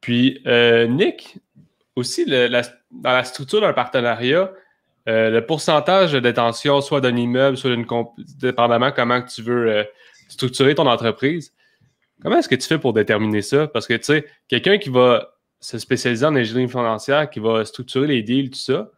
Puis, 0.00 0.40
euh, 0.46 0.86
Nick, 0.86 1.38
aussi, 1.94 2.24
dans 2.24 2.62
la 3.02 3.24
structure 3.24 3.60
d'un 3.60 3.74
partenariat, 3.74 4.50
le 5.06 5.40
pourcentage 5.40 6.12
de 6.12 6.20
détention, 6.20 6.80
soit 6.80 7.00
d'un 7.00 7.14
immeuble, 7.14 7.56
soit 7.56 7.70
d'une 7.70 7.86
dépendamment 8.38 8.90
comment 8.90 9.22
tu 9.22 9.42
veux 9.42 9.86
structurer 10.28 10.74
ton 10.74 10.86
entreprise, 10.86 11.54
Comment 12.22 12.38
est-ce 12.38 12.48
que 12.48 12.54
tu 12.54 12.66
fais 12.66 12.78
pour 12.78 12.92
déterminer 12.92 13.42
ça? 13.42 13.66
Parce 13.66 13.86
que, 13.86 13.94
tu 13.94 14.04
sais, 14.04 14.26
quelqu'un 14.48 14.78
qui 14.78 14.88
va 14.88 15.34
se 15.60 15.78
spécialiser 15.78 16.24
en 16.24 16.34
ingénierie 16.34 16.68
financière, 16.68 17.28
qui 17.28 17.40
va 17.40 17.64
structurer 17.64 18.06
les 18.06 18.22
deals, 18.22 18.50
tout 18.50 18.58
ça, 18.58 18.90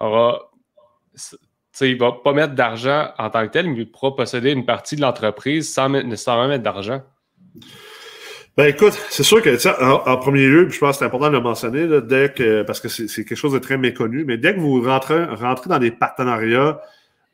aura. 0.00 0.50
Il 1.80 1.94
ne 1.94 1.98
va 1.98 2.12
pas 2.12 2.32
mettre 2.32 2.54
d'argent 2.54 3.08
en 3.18 3.30
tant 3.30 3.44
que 3.46 3.52
tel, 3.52 3.68
mais 3.68 3.78
il 3.78 3.90
pourra 3.90 4.14
posséder 4.14 4.52
une 4.52 4.64
partie 4.64 4.94
de 4.94 5.00
l'entreprise 5.00 5.72
sans 5.72 5.88
nécessairement 5.88 6.48
mettre 6.48 6.62
d'argent. 6.62 7.02
Ben 8.56 8.66
écoute, 8.66 8.92
c'est 9.10 9.24
sûr 9.24 9.42
que 9.42 9.82
en, 9.82 10.08
en, 10.08 10.16
premier 10.16 10.46
lieu, 10.46 10.68
je 10.68 10.78
pense 10.78 10.92
que 10.92 10.98
c'est 10.98 11.04
important 11.04 11.26
de 11.26 11.32
le 11.32 11.40
mentionner, 11.40 11.88
dès 12.02 12.32
que, 12.32 12.62
parce 12.62 12.78
que 12.78 12.88
c'est 12.88 13.24
quelque 13.24 13.34
chose 13.34 13.52
de 13.52 13.58
très 13.58 13.76
méconnu, 13.76 14.24
mais 14.24 14.38
dès 14.38 14.54
que 14.54 14.60
vous 14.60 14.80
rentrez, 14.82 15.24
rentrez 15.24 15.68
dans 15.68 15.80
des 15.80 15.90
partenariats, 15.90 16.80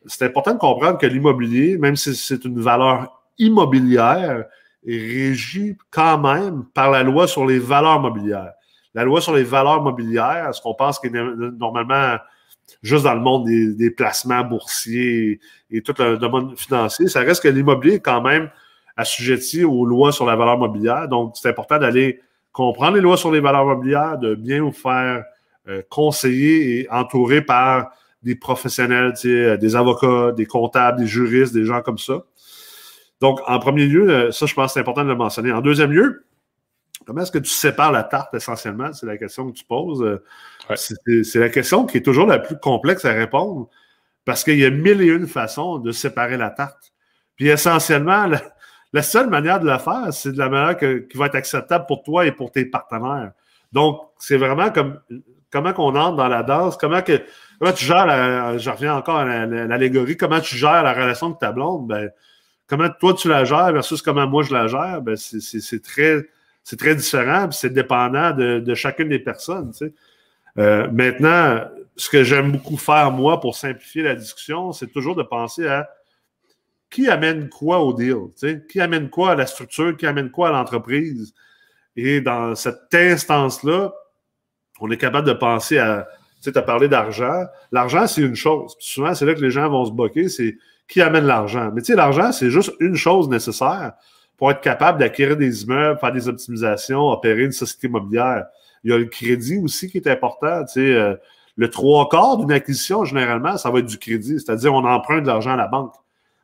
c'est 0.07 0.25
important 0.25 0.53
de 0.53 0.57
comprendre 0.57 0.97
que 0.97 1.05
l'immobilier, 1.05 1.77
même 1.77 1.95
si 1.95 2.15
c'est 2.15 2.43
une 2.43 2.59
valeur 2.59 3.21
immobilière, 3.37 4.45
est 4.85 4.97
régi 4.97 5.77
quand 5.89 6.17
même 6.19 6.65
par 6.73 6.91
la 6.91 7.03
loi 7.03 7.27
sur 7.27 7.45
les 7.45 7.59
valeurs 7.59 7.99
mobilières. 7.99 8.53
La 8.93 9.03
loi 9.03 9.21
sur 9.21 9.33
les 9.33 9.43
valeurs 9.43 9.81
mobilières, 9.81 10.53
ce 10.53 10.61
qu'on 10.61 10.73
pense 10.73 10.99
qui 10.99 11.07
est 11.07 11.11
normalement 11.11 12.17
juste 12.83 13.03
dans 13.03 13.13
le 13.13 13.21
monde 13.21 13.45
des, 13.45 13.91
placements 13.91 14.43
boursiers 14.43 15.39
et, 15.69 15.81
tout 15.81 15.93
le 15.99 16.17
domaine 16.17 16.55
financier, 16.55 17.07
ça 17.07 17.21
reste 17.21 17.43
que 17.43 17.47
l'immobilier 17.47 17.95
est 17.95 17.99
quand 17.99 18.21
même 18.21 18.49
assujetti 18.97 19.63
aux 19.63 19.85
lois 19.85 20.11
sur 20.11 20.25
la 20.25 20.35
valeur 20.35 20.57
mobilière. 20.57 21.07
Donc, 21.07 21.35
c'est 21.35 21.49
important 21.49 21.77
d'aller 21.77 22.19
comprendre 22.51 22.95
les 22.95 23.01
lois 23.01 23.17
sur 23.17 23.31
les 23.31 23.39
valeurs 23.39 23.65
mobilières, 23.65 24.17
de 24.17 24.35
bien 24.35 24.61
vous 24.61 24.71
faire 24.71 25.23
euh, 25.67 25.81
conseiller 25.89 26.81
et 26.81 26.89
entourer 26.91 27.41
par 27.41 27.91
des 28.23 28.35
professionnels, 28.35 29.13
des 29.23 29.75
avocats, 29.75 30.31
des 30.31 30.45
comptables, 30.45 30.99
des 30.99 31.07
juristes, 31.07 31.53
des 31.53 31.65
gens 31.65 31.81
comme 31.81 31.97
ça. 31.97 32.23
Donc, 33.21 33.39
en 33.45 33.59
premier 33.59 33.85
lieu, 33.85 34.09
euh, 34.09 34.31
ça, 34.31 34.47
je 34.47 34.53
pense 34.53 34.67
que 34.67 34.73
c'est 34.73 34.79
important 34.79 35.03
de 35.03 35.09
le 35.09 35.15
mentionner. 35.15 35.51
En 35.51 35.61
deuxième 35.61 35.91
lieu, 35.91 36.25
comment 37.05 37.21
est-ce 37.21 37.31
que 37.31 37.37
tu 37.37 37.51
sépares 37.51 37.91
la 37.91 38.03
tarte 38.03 38.33
essentiellement? 38.33 38.91
C'est 38.93 39.05
la 39.05 39.17
question 39.17 39.49
que 39.49 39.55
tu 39.55 39.63
poses. 39.63 40.01
Euh, 40.01 40.75
c'est 40.75 41.39
la 41.39 41.49
question 41.49 41.85
qui 41.85 41.97
est 41.97 42.01
toujours 42.01 42.25
la 42.25 42.39
plus 42.39 42.57
complexe 42.57 43.05
à 43.05 43.13
répondre 43.13 43.69
parce 44.25 44.43
qu'il 44.43 44.57
y 44.57 44.65
a 44.65 44.71
mille 44.71 45.01
et 45.01 45.07
une 45.07 45.27
façons 45.27 45.77
de 45.77 45.91
séparer 45.91 46.37
la 46.37 46.49
tarte. 46.49 46.93
Puis 47.35 47.47
essentiellement, 47.47 48.27
la, 48.93 49.03
seule 49.03 49.29
manière 49.29 49.59
de 49.59 49.67
la 49.67 49.79
faire, 49.79 50.11
c'est 50.11 50.31
de 50.31 50.37
la 50.37 50.49
manière 50.49 50.77
qui 50.77 51.17
va 51.17 51.27
être 51.27 51.35
acceptable 51.35 51.85
pour 51.87 52.03
toi 52.03 52.25
et 52.25 52.31
pour 52.31 52.51
tes 52.51 52.65
partenaires. 52.65 53.31
Donc, 53.71 54.01
c'est 54.17 54.37
vraiment 54.37 54.71
comme 54.71 54.99
comment 55.51 55.73
qu'on 55.73 55.95
entre 55.95 56.17
dans 56.17 56.27
la 56.27 56.43
danse, 56.43 56.77
comment 56.77 57.01
que 57.01 57.21
comment 57.59 57.73
tu 57.73 57.85
gères 57.85 58.05
la, 58.05 58.57
je 58.57 58.69
reviens 58.69 58.95
encore 58.95 59.17
à 59.17 59.45
l'allégorie, 59.45 60.17
comment 60.17 60.39
tu 60.39 60.55
gères 60.55 60.83
la 60.83 60.93
relation 60.93 61.29
de 61.29 61.35
ta 61.35 61.51
blonde, 61.51 61.87
ben, 61.87 62.09
comment 62.71 62.89
toi 62.89 63.13
tu 63.13 63.27
la 63.27 63.43
gères 63.43 63.73
versus 63.73 64.01
comment 64.01 64.25
moi 64.25 64.43
je 64.43 64.53
la 64.53 64.67
gère, 64.67 65.01
ben 65.01 65.17
c'est 65.17 65.83
très, 65.83 66.25
très 66.77 66.95
différent, 66.95 67.51
c'est 67.51 67.73
dépendant 67.73 68.31
de, 68.31 68.75
chacune 68.75 69.09
des 69.09 69.19
personnes. 69.19 69.73
Euh, 70.57 70.89
maintenant, 70.89 71.65
ce 71.97 72.09
que 72.09 72.23
j'aime 72.23 72.53
beaucoup 72.53 72.77
faire, 72.77 73.11
moi, 73.11 73.41
pour 73.41 73.57
simplifier 73.57 74.03
la 74.03 74.15
discussion, 74.15 74.71
c'est 74.71 74.87
toujours 74.87 75.17
de 75.17 75.23
penser 75.23 75.67
à 75.67 75.89
qui 76.89 77.09
amène 77.09 77.49
quoi 77.49 77.81
au 77.81 77.91
deal, 77.91 78.29
qui 78.69 78.79
amène 78.79 79.09
quoi 79.09 79.31
à 79.31 79.35
la 79.35 79.47
structure, 79.47 79.97
qui 79.97 80.07
amène 80.07 80.31
quoi 80.31 80.47
à 80.47 80.51
l'entreprise. 80.53 81.33
Et 81.97 82.21
dans 82.21 82.55
cette 82.55 82.93
instance-là, 82.93 83.93
on 84.79 84.89
est 84.91 84.97
capable 84.97 85.27
de 85.27 85.33
penser 85.33 85.77
à, 85.77 86.07
tu 86.37 86.43
sais, 86.43 86.51
tu 86.53 86.57
as 86.57 86.61
parlé 86.61 86.87
d'argent. 86.87 87.43
L'argent, 87.73 88.07
c'est 88.07 88.21
une 88.21 88.35
chose. 88.35 88.77
souvent, 88.79 89.13
c'est 89.13 89.25
là 89.25 89.33
que 89.33 89.41
les 89.41 89.51
gens 89.51 89.69
vont 89.69 89.83
se 89.83 89.91
bloquer, 89.91 90.29
c'est 90.29 90.55
qui 90.91 91.01
amène 91.01 91.25
l'argent. 91.25 91.71
Mais 91.73 91.81
tu 91.81 91.87
sais, 91.87 91.95
l'argent, 91.95 92.33
c'est 92.33 92.49
juste 92.49 92.73
une 92.81 92.95
chose 92.95 93.29
nécessaire 93.29 93.93
pour 94.35 94.51
être 94.51 94.59
capable 94.59 94.99
d'acquérir 94.99 95.37
des 95.37 95.63
immeubles, 95.63 95.97
faire 95.97 96.11
des 96.11 96.27
optimisations, 96.27 96.99
opérer 96.99 97.43
une 97.45 97.53
société 97.53 97.87
immobilière. 97.87 98.47
Il 98.83 98.91
y 98.91 98.93
a 98.93 98.97
le 98.97 99.05
crédit 99.05 99.57
aussi 99.63 99.89
qui 99.89 99.99
est 99.99 100.07
important. 100.07 100.65
Tu 100.65 100.73
sais, 100.73 100.93
euh, 100.93 101.15
le 101.55 101.69
trois 101.69 102.09
quarts 102.09 102.37
d'une 102.37 102.51
acquisition, 102.51 103.05
généralement, 103.05 103.55
ça 103.55 103.69
va 103.69 103.79
être 103.79 103.85
du 103.85 103.97
crédit, 103.97 104.37
c'est-à-dire 104.39 104.73
on 104.73 104.83
emprunte 104.83 105.23
de 105.23 105.27
l'argent 105.27 105.51
à 105.51 105.55
la 105.55 105.67
banque. 105.67 105.93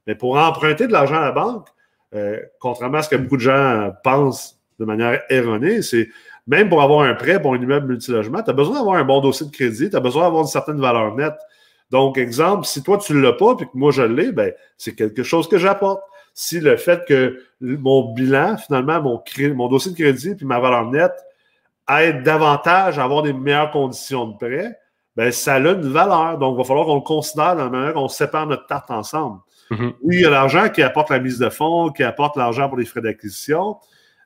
Mais 0.06 0.16
pour 0.16 0.38
emprunter 0.38 0.88
de 0.88 0.94
l'argent 0.94 1.18
à 1.18 1.26
la 1.26 1.32
banque, 1.34 1.68
euh, 2.16 2.40
contrairement 2.62 3.00
à 3.00 3.02
ce 3.02 3.10
que 3.10 3.18
beaucoup 3.18 3.36
de 3.36 3.42
gens 3.42 3.92
pensent 4.02 4.58
de 4.80 4.86
manière 4.86 5.20
erronée, 5.30 5.82
c'est 5.82 6.08
même 6.46 6.70
pour 6.70 6.82
avoir 6.82 7.02
un 7.02 7.16
prêt 7.16 7.42
pour 7.42 7.54
un 7.54 7.62
immeuble 7.62 7.88
multilogement, 7.88 8.42
tu 8.42 8.50
as 8.50 8.54
besoin 8.54 8.76
d'avoir 8.76 8.96
un 8.96 9.04
bon 9.04 9.20
dossier 9.20 9.46
de 9.46 9.52
crédit, 9.52 9.90
tu 9.90 9.96
as 9.98 10.00
besoin 10.00 10.24
d'avoir 10.24 10.44
une 10.44 10.48
certaine 10.48 10.80
valeur 10.80 11.14
nette. 11.16 11.36
Donc, 11.92 12.18
exemple, 12.18 12.66
si 12.66 12.84
toi, 12.84 12.98
tu 12.98 13.14
ne 13.14 13.22
l'as 13.22 13.34
pas, 13.34 13.56
puis 13.56 13.66
que 13.66 13.72
moi, 13.76 13.92
je 13.92 14.04
l'ai, 14.04 14.32
ben, 14.32 14.52
c'est 14.78 14.94
quelque 14.94 15.24
chose 15.24 15.48
que 15.48 15.58
j'apporte. 15.58 16.02
Si 16.34 16.60
le 16.60 16.78
fait 16.78 17.04
que 17.08 17.42
mon 17.62 18.14
bilan, 18.14 18.58
finalement, 18.58 19.02
mon, 19.02 19.24
mon 19.56 19.68
dossier 19.68 19.92
de 19.92 19.98
crédit 19.98 20.36
puis 20.36 20.46
ma 20.46 20.60
valeur 20.60 20.90
nette 20.92 21.16
aide 21.90 22.24
davantage 22.24 23.00
à 23.00 23.06
avoir 23.06 23.24
des 23.24 23.34
meilleures 23.34 23.72
conditions 23.72 24.28
de 24.28 24.38
prêt, 24.38 24.78
ben, 25.16 25.32
ça 25.32 25.56
a 25.56 25.60
une 25.60 25.90
valeur. 25.90 26.38
Donc, 26.38 26.56
il 26.56 26.58
va 26.58 26.64
falloir 26.64 26.86
qu'on 26.86 26.96
le 26.96 27.02
considère 27.02 27.56
dans 27.56 27.64
la 27.64 27.70
manière 27.70 27.94
qu'on 27.94 28.08
sépare 28.08 28.46
notre 28.46 28.68
tarte 28.68 28.92
ensemble. 28.92 29.40
Mm-hmm. 29.72 29.94
Oui, 30.04 30.16
il 30.18 30.22
y 30.22 30.26
a 30.26 30.30
l'argent 30.30 30.70
qui 30.70 30.84
apporte 30.84 31.10
la 31.10 31.20
mise 31.20 31.40
de 31.40 31.50
fonds, 31.50 31.90
qui 31.90 32.04
apporte 32.04 32.38
l'argent 32.38 32.68
pour 32.68 32.78
les 32.78 32.86
frais 32.86 33.02
d'acquisition. 33.02 33.78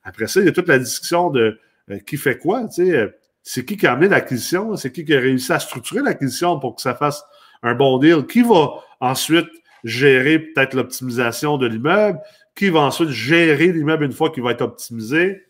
Après 0.04 0.28
ça, 0.28 0.40
il 0.40 0.48
y 0.48 0.50
a 0.50 0.52
toute 0.52 0.68
la 0.68 0.80
discussion 0.80 1.30
de 1.30 1.60
euh, 1.90 2.00
qui 2.00 2.18
fait 2.18 2.38
quoi, 2.38 2.68
tu 2.68 2.86
sais. 2.86 2.92
Euh, 2.92 3.10
c'est 3.44 3.66
qui 3.66 3.76
qui 3.76 3.88
a 3.88 3.94
amené 3.94 4.08
l'acquisition? 4.08 4.76
C'est 4.76 4.92
qui 4.92 5.04
qui 5.04 5.16
a 5.16 5.20
réussi 5.20 5.52
à 5.52 5.60
structurer 5.60 6.02
l'acquisition 6.04 6.60
pour 6.60 6.76
que 6.76 6.82
ça 6.82 6.94
fasse 6.94 7.24
un 7.64 7.76
bon 7.76 7.98
deal, 7.98 8.26
qui 8.26 8.42
va 8.42 8.76
ensuite 9.00 9.50
gérer 9.84 10.40
peut-être 10.40 10.74
l'optimisation 10.74 11.58
de 11.58 11.68
l'immeuble, 11.68 12.20
qui 12.56 12.70
va 12.70 12.82
ensuite 12.82 13.10
gérer 13.10 13.72
l'immeuble 13.72 14.04
une 14.04 14.12
fois 14.12 14.30
qu'il 14.30 14.44
va 14.44 14.52
être 14.52 14.62
optimisé? 14.62 15.44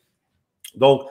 Donc, 0.76 1.02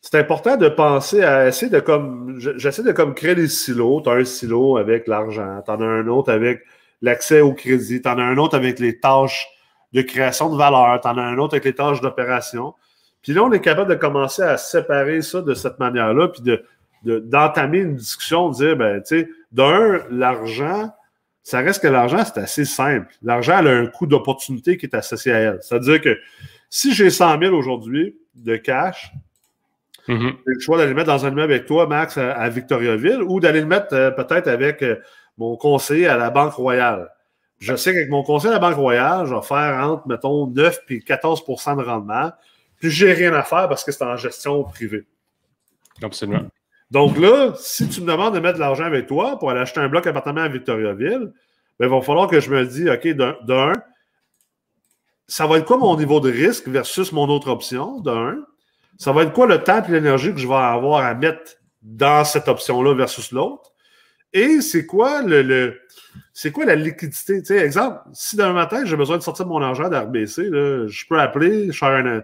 c'est 0.00 0.18
important 0.18 0.56
de 0.56 0.68
penser 0.68 1.22
à 1.22 1.46
essayer 1.46 1.70
de 1.70 1.78
comme, 1.78 2.38
j'essaie 2.38 2.82
de 2.82 2.92
comme 2.92 3.14
créer 3.14 3.36
des 3.36 3.48
silos. 3.48 4.00
Tu 4.02 4.10
as 4.10 4.14
un 4.14 4.24
silo 4.24 4.76
avec 4.76 5.06
l'argent, 5.06 5.62
tu 5.64 5.70
en 5.70 5.80
as 5.80 5.86
un 5.86 6.08
autre 6.08 6.32
avec 6.32 6.62
l'accès 7.02 7.40
au 7.40 7.52
crédit, 7.52 8.02
tu 8.02 8.08
en 8.08 8.18
as 8.18 8.22
un 8.22 8.36
autre 8.36 8.56
avec 8.56 8.80
les 8.80 8.98
tâches 8.98 9.48
de 9.92 10.02
création 10.02 10.50
de 10.50 10.56
valeur, 10.56 11.00
tu 11.00 11.08
en 11.08 11.18
as 11.18 11.22
un 11.22 11.38
autre 11.38 11.54
avec 11.54 11.64
les 11.64 11.74
tâches 11.74 12.00
d'opération. 12.00 12.74
Puis 13.22 13.32
là, 13.32 13.44
on 13.44 13.52
est 13.52 13.60
capable 13.60 13.90
de 13.90 13.94
commencer 13.94 14.42
à 14.42 14.56
séparer 14.56 15.22
ça 15.22 15.40
de 15.40 15.54
cette 15.54 15.78
manière-là, 15.78 16.28
puis 16.28 16.42
de, 16.42 16.64
d'entamer 17.04 17.78
une 17.78 17.96
discussion, 17.96 18.50
de 18.50 18.54
dire, 18.54 18.76
ben, 18.76 19.02
tu 19.02 19.20
sais, 19.20 19.28
d'un, 19.50 20.00
l'argent, 20.10 20.92
ça 21.42 21.60
reste 21.60 21.82
que 21.82 21.88
l'argent, 21.88 22.24
c'est 22.24 22.40
assez 22.40 22.64
simple. 22.64 23.12
L'argent, 23.22 23.58
elle 23.58 23.68
a 23.68 23.76
un 23.76 23.86
coût 23.86 24.06
d'opportunité 24.06 24.76
qui 24.76 24.86
est 24.86 24.94
associé 24.94 25.32
à 25.32 25.38
elle. 25.38 25.58
C'est-à-dire 25.62 26.00
que 26.00 26.18
si 26.70 26.94
j'ai 26.94 27.10
100 27.10 27.40
000 27.40 27.54
aujourd'hui 27.54 28.16
de 28.34 28.56
cash, 28.56 29.12
mm-hmm. 30.08 30.32
j'ai 30.46 30.54
le 30.54 30.60
choix 30.60 30.78
d'aller 30.78 30.90
le 30.90 30.94
mettre 30.94 31.08
dans 31.08 31.26
un 31.26 31.30
immeuble 31.30 31.52
avec 31.52 31.66
toi, 31.66 31.86
Max, 31.86 32.16
à, 32.16 32.48
Victoriaville, 32.48 33.22
ou 33.22 33.40
d'aller 33.40 33.60
le 33.60 33.66
mettre 33.66 33.92
euh, 33.92 34.10
peut-être 34.10 34.46
avec 34.46 34.82
euh, 34.82 34.96
mon 35.36 35.56
conseiller 35.56 36.06
à 36.06 36.16
la 36.16 36.30
Banque 36.30 36.54
Royale. 36.54 37.10
Je 37.58 37.76
sais 37.76 37.92
qu'avec 37.92 38.10
mon 38.10 38.22
conseiller 38.22 38.54
à 38.54 38.58
la 38.58 38.68
Banque 38.68 38.76
Royale, 38.76 39.26
je 39.26 39.34
vais 39.34 39.42
faire 39.42 39.86
entre, 39.86 40.08
mettons, 40.08 40.48
9 40.48 40.80
et 40.88 40.98
14% 40.98 41.76
de 41.76 41.82
rendement. 41.82 42.32
Puis 42.80 42.90
j'ai 42.90 43.12
rien 43.12 43.32
à 43.34 43.44
faire 43.44 43.68
parce 43.68 43.84
que 43.84 43.92
c'est 43.92 44.02
en 44.02 44.16
gestion 44.16 44.64
privée. 44.64 45.06
Absolument. 46.02 46.48
Donc 46.92 47.18
là, 47.18 47.54
si 47.56 47.88
tu 47.88 48.02
me 48.02 48.06
demandes 48.12 48.34
de 48.34 48.38
mettre 48.38 48.56
de 48.56 48.60
l'argent 48.60 48.84
avec 48.84 49.06
toi 49.06 49.38
pour 49.38 49.50
aller 49.50 49.60
acheter 49.60 49.80
un 49.80 49.88
bloc 49.88 50.06
appartement 50.06 50.42
à 50.42 50.48
Victoriaville, 50.48 51.32
ben, 51.80 51.86
il 51.86 51.88
va 51.88 52.02
falloir 52.02 52.28
que 52.28 52.38
je 52.38 52.50
me 52.50 52.66
dise, 52.66 52.86
OK, 52.86 53.08
d'un, 53.46 53.72
ça 55.26 55.46
va 55.46 55.56
être 55.56 55.64
quoi 55.64 55.78
mon 55.78 55.96
niveau 55.96 56.20
de 56.20 56.30
risque 56.30 56.68
versus 56.68 57.10
mon 57.12 57.26
autre 57.30 57.48
option, 57.48 58.00
d'un? 58.00 58.44
Ça 58.98 59.10
va 59.12 59.22
être 59.22 59.32
quoi 59.32 59.46
le 59.46 59.64
temps 59.64 59.82
et 59.82 59.90
l'énergie 59.90 60.34
que 60.34 60.38
je 60.38 60.46
vais 60.46 60.54
avoir 60.54 61.02
à 61.02 61.14
mettre 61.14 61.52
dans 61.80 62.24
cette 62.24 62.46
option-là 62.46 62.92
versus 62.92 63.32
l'autre? 63.32 63.72
Et 64.34 64.60
c'est 64.60 64.84
quoi 64.84 65.22
le, 65.22 65.80
c'est 66.34 66.52
quoi 66.52 66.66
la 66.66 66.74
liquidité? 66.74 67.40
Tu 67.40 67.46
sais, 67.46 67.64
exemple, 67.64 68.00
si 68.12 68.36
demain 68.36 68.52
matin, 68.52 68.84
j'ai 68.84 68.96
besoin 68.96 69.16
de 69.16 69.22
sortir 69.22 69.46
mon 69.46 69.62
argent 69.62 69.88
d'RBC, 69.88 70.50
je 70.88 71.06
peux 71.08 71.18
appeler, 71.18 71.72
je 71.72 71.78
fais 71.78 71.86
un, 71.86 72.22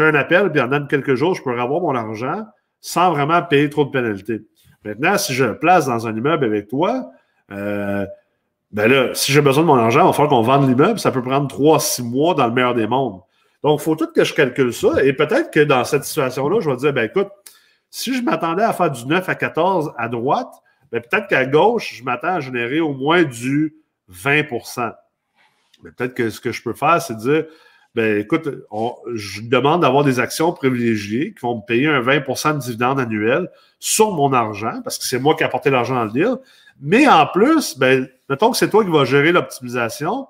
un 0.00 0.14
appel, 0.16 0.50
puis 0.50 0.60
en 0.60 0.66
dans 0.66 0.88
quelques 0.88 1.14
jours, 1.14 1.36
je 1.36 1.42
peux 1.44 1.56
avoir 1.56 1.80
mon 1.80 1.94
argent 1.94 2.44
sans 2.80 3.10
vraiment 3.10 3.42
payer 3.42 3.70
trop 3.70 3.84
de 3.84 3.90
pénalités. 3.90 4.42
Maintenant, 4.84 5.18
si 5.18 5.34
je 5.34 5.44
place 5.44 5.86
dans 5.86 6.06
un 6.06 6.16
immeuble 6.16 6.44
avec 6.44 6.68
toi, 6.68 7.10
euh, 7.50 8.06
ben 8.70 8.90
là, 8.90 9.14
si 9.14 9.32
j'ai 9.32 9.40
besoin 9.40 9.62
de 9.62 9.68
mon 9.68 9.76
argent, 9.76 10.02
il 10.02 10.06
va 10.06 10.12
falloir 10.12 10.30
qu'on 10.30 10.42
vende 10.42 10.68
l'immeuble. 10.68 10.98
Ça 10.98 11.10
peut 11.10 11.22
prendre 11.22 11.48
trois, 11.48 11.80
six 11.80 12.02
mois 12.02 12.34
dans 12.34 12.46
le 12.46 12.52
meilleur 12.52 12.74
des 12.74 12.86
mondes. 12.86 13.20
Donc, 13.62 13.80
il 13.80 13.82
faut 13.82 13.96
tout 13.96 14.08
que 14.14 14.24
je 14.24 14.34
calcule 14.34 14.72
ça. 14.72 15.02
Et 15.02 15.12
peut-être 15.12 15.50
que 15.50 15.60
dans 15.60 15.84
cette 15.84 16.04
situation-là, 16.04 16.60
je 16.60 16.70
vais 16.70 16.76
dire, 16.76 16.92
ben 16.92 17.04
écoute, 17.04 17.28
si 17.90 18.14
je 18.14 18.22
m'attendais 18.22 18.62
à 18.62 18.72
faire 18.72 18.90
du 18.90 19.06
9 19.06 19.28
à 19.28 19.34
14 19.34 19.92
à 19.96 20.08
droite, 20.08 20.52
ben 20.92 21.00
peut-être 21.00 21.26
qu'à 21.26 21.46
gauche, 21.46 21.94
je 21.94 22.04
m'attends 22.04 22.34
à 22.34 22.40
générer 22.40 22.80
au 22.80 22.92
moins 22.92 23.24
du 23.24 23.74
20 24.08 24.44
Mais 25.82 25.90
peut-être 25.90 26.14
que 26.14 26.30
ce 26.30 26.40
que 26.40 26.52
je 26.52 26.62
peux 26.62 26.74
faire, 26.74 27.00
c'est 27.00 27.16
dire, 27.16 27.46
ben 27.94 28.18
écoute, 28.18 28.48
je 29.14 29.40
demande 29.42 29.82
d'avoir 29.82 30.04
des 30.04 30.20
actions 30.20 30.52
privilégiées 30.52 31.32
qui 31.32 31.40
vont 31.40 31.56
me 31.56 31.66
payer 31.66 31.88
un 31.88 32.00
20% 32.00 32.54
de 32.54 32.58
dividende 32.60 33.00
annuel 33.00 33.50
sur 33.80 34.12
mon 34.12 34.32
argent, 34.32 34.80
parce 34.84 34.98
que 34.98 35.04
c'est 35.04 35.18
moi 35.18 35.34
qui 35.34 35.42
ai 35.42 35.46
apporté 35.46 35.70
l'argent 35.70 35.94
dans 35.94 36.04
le 36.04 36.12
deal. 36.12 36.36
Mais 36.80 37.08
en 37.08 37.26
plus, 37.26 37.78
ben, 37.78 38.08
mettons 38.28 38.50
que 38.50 38.56
c'est 38.56 38.70
toi 38.70 38.84
qui 38.84 38.90
vas 38.90 39.04
gérer 39.04 39.32
l'optimisation, 39.32 40.28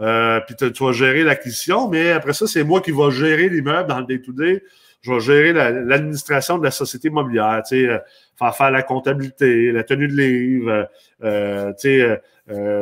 Euh, 0.00 0.40
puis 0.40 0.56
tu 0.56 0.84
vas 0.84 0.92
gérer 0.92 1.22
l'acquisition, 1.22 1.88
mais 1.88 2.10
après 2.10 2.32
ça, 2.32 2.46
c'est 2.46 2.64
moi 2.64 2.80
qui 2.80 2.92
vais 2.92 3.10
gérer 3.10 3.48
l'immeuble 3.48 3.88
dans 3.88 4.00
le 4.00 4.06
day-to-day. 4.06 4.62
Je 5.02 5.12
vais 5.12 5.20
gérer 5.20 5.52
l'administration 5.52 6.58
de 6.58 6.64
la 6.64 6.70
société 6.70 7.08
immobilière, 7.08 7.62
tu 7.66 7.76
sais, 7.76 7.88
euh, 7.88 7.98
faire 8.38 8.56
faire 8.56 8.70
la 8.70 8.82
comptabilité, 8.82 9.72
la 9.72 9.84
tenue 9.84 10.08
de 10.08 10.14
livre, 10.14 10.88
euh, 11.22 11.72
tu 11.80 12.00
sais, 12.00 12.22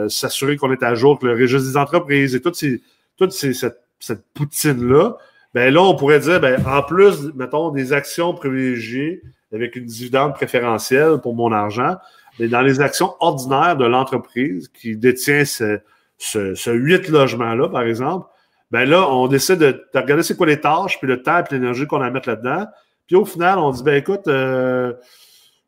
s'assurer 0.08 0.56
qu'on 0.56 0.72
est 0.72 0.82
à 0.82 0.94
jour 0.94 1.12
avec 1.12 1.22
le 1.22 1.32
registre 1.32 1.68
des 1.68 1.76
entreprises 1.76 2.34
et 2.34 2.40
toute 2.40 2.54
ces, 2.54 2.80
cette 4.00 4.24
poutine-là. 4.34 5.16
Ben 5.54 5.72
là, 5.72 5.82
on 5.82 5.96
pourrait 5.96 6.20
dire, 6.20 6.40
ben, 6.40 6.64
en 6.66 6.82
plus, 6.82 7.32
mettons, 7.34 7.70
des 7.70 7.92
actions 7.92 8.34
privilégiées 8.34 9.22
avec 9.52 9.76
une 9.76 9.84
dividende 9.84 10.34
préférentielle 10.34 11.18
pour 11.22 11.34
mon 11.34 11.52
argent, 11.52 11.96
mais 12.38 12.48
dans 12.48 12.62
les 12.62 12.80
actions 12.80 13.14
ordinaires 13.20 13.76
de 13.76 13.84
l'entreprise 13.84 14.68
qui 14.68 14.96
détient 14.96 15.44
ce, 15.44 15.80
ce, 16.18 16.70
huit 16.70 17.08
logements-là, 17.08 17.68
par 17.68 17.82
exemple, 17.82 18.26
ben 18.70 18.88
là, 18.88 19.08
on 19.08 19.26
décide 19.26 19.58
de, 19.58 19.84
regarder 19.92 20.22
c'est 20.22 20.36
quoi 20.36 20.46
les 20.46 20.60
tâches, 20.60 20.98
puis 20.98 21.08
le 21.08 21.22
temps 21.22 21.38
et 21.38 21.44
l'énergie 21.50 21.86
qu'on 21.86 22.00
a 22.00 22.10
mettre 22.10 22.28
là-dedans. 22.28 22.66
Puis 23.08 23.16
au 23.16 23.24
final, 23.24 23.58
on 23.58 23.72
dit, 23.72 23.82
ben 23.82 23.96
écoute, 23.96 24.28
euh, 24.28 24.92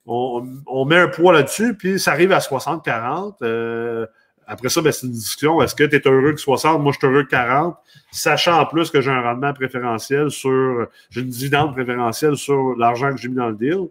on, 0.06 0.84
met 0.86 0.96
un 0.96 1.08
poids 1.08 1.32
là-dessus, 1.32 1.76
puis 1.76 1.98
ça 1.98 2.12
arrive 2.12 2.30
à 2.30 2.38
60-40. 2.38 3.34
Euh, 3.42 4.06
après 4.46 4.68
ça, 4.68 4.80
ben, 4.80 4.92
c'est 4.92 5.06
une 5.06 5.12
discussion. 5.12 5.62
Est-ce 5.62 5.74
que 5.74 5.84
tu 5.84 5.96
es 5.96 6.06
heureux 6.06 6.32
que 6.32 6.40
60? 6.40 6.82
Moi, 6.82 6.92
je 6.92 6.98
suis 6.98 7.06
heureux 7.06 7.24
que 7.24 7.30
40. 7.30 7.76
Sachant 8.10 8.60
en 8.60 8.66
plus 8.66 8.90
que 8.90 9.00
j'ai 9.00 9.10
un 9.10 9.22
rendement 9.22 9.52
préférentiel 9.52 10.30
sur, 10.30 10.86
j'ai 11.10 11.20
une 11.20 11.28
dividende 11.28 11.72
préférentielle 11.72 12.36
sur 12.36 12.76
l'argent 12.76 13.10
que 13.12 13.18
j'ai 13.18 13.28
mis 13.28 13.36
dans 13.36 13.48
le 13.48 13.56
deal, 13.56 13.88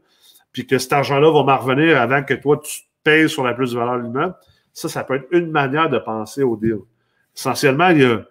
puis 0.52 0.68
que 0.68 0.78
cet 0.78 0.94
argent-là 0.94 1.32
va 1.32 1.44
m'en 1.44 1.58
revenir 1.58 2.00
avant 2.00 2.24
que 2.24 2.34
toi, 2.34 2.60
tu 2.64 2.82
payes 3.04 3.30
sur 3.30 3.44
la 3.44 3.54
plus-valeur 3.54 3.98
de 3.98 4.04
l'immeuble. 4.04 4.36
Ça, 4.74 4.90
ça 4.90 5.04
peut 5.04 5.16
être 5.16 5.28
une 5.32 5.50
manière 5.52 5.90
de 5.90 5.98
penser 5.98 6.44
au 6.44 6.56
deal. 6.56 6.80
Essentiellement, 7.36 7.90
il 7.90 8.02
y 8.02 8.06
a, 8.06 8.22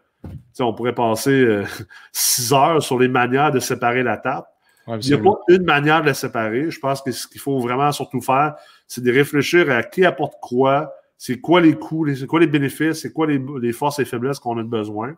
on 0.60 0.74
pourrait 0.74 0.94
passer 0.94 1.30
euh, 1.30 1.64
six 2.12 2.52
heures 2.52 2.82
sur 2.82 2.98
les 2.98 3.08
manières 3.08 3.50
de 3.50 3.58
séparer 3.58 4.02
la 4.02 4.16
table. 4.16 4.46
il 4.86 4.98
n'y 4.98 5.14
a 5.14 5.18
pas 5.18 5.38
une 5.48 5.64
manière 5.64 6.02
de 6.02 6.06
la 6.06 6.14
séparer. 6.14 6.70
Je 6.70 6.78
pense 6.78 7.02
que 7.02 7.10
ce 7.10 7.26
qu'il 7.26 7.40
faut 7.40 7.58
vraiment 7.58 7.90
surtout 7.92 8.20
faire, 8.20 8.54
c'est 8.86 9.02
de 9.02 9.12
réfléchir 9.12 9.70
à 9.70 9.82
qui 9.82 10.04
apporte 10.04 10.34
quoi, 10.40 10.92
c'est 11.22 11.38
quoi 11.38 11.60
les 11.60 11.74
coûts, 11.74 12.06
c'est 12.14 12.26
quoi 12.26 12.40
les 12.40 12.46
bénéfices, 12.46 13.02
c'est 13.02 13.12
quoi 13.12 13.26
les, 13.26 13.72
forces 13.72 13.98
et 13.98 14.06
faiblesses 14.06 14.38
qu'on 14.38 14.56
a 14.56 14.62
besoin. 14.62 15.16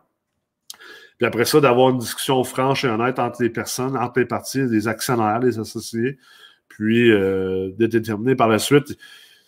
Puis 1.17 1.25
après 1.25 1.45
ça, 1.45 1.61
d'avoir 1.61 1.91
une 1.91 1.97
discussion 1.97 2.43
franche 2.43 2.83
et 2.83 2.89
honnête 2.89 3.19
entre 3.19 3.41
les 3.41 3.49
personnes, 3.49 3.95
entre 3.95 4.19
les 4.19 4.25
parties, 4.25 4.65
les 4.65 4.89
actionnaires, 4.89 5.39
les 5.39 5.59
associés, 5.59 6.17
puis 6.67 7.09
euh, 7.09 7.71
de 7.77 7.85
déterminer 7.87 8.35
par 8.35 8.49
la 8.49 8.59
suite 8.59 8.97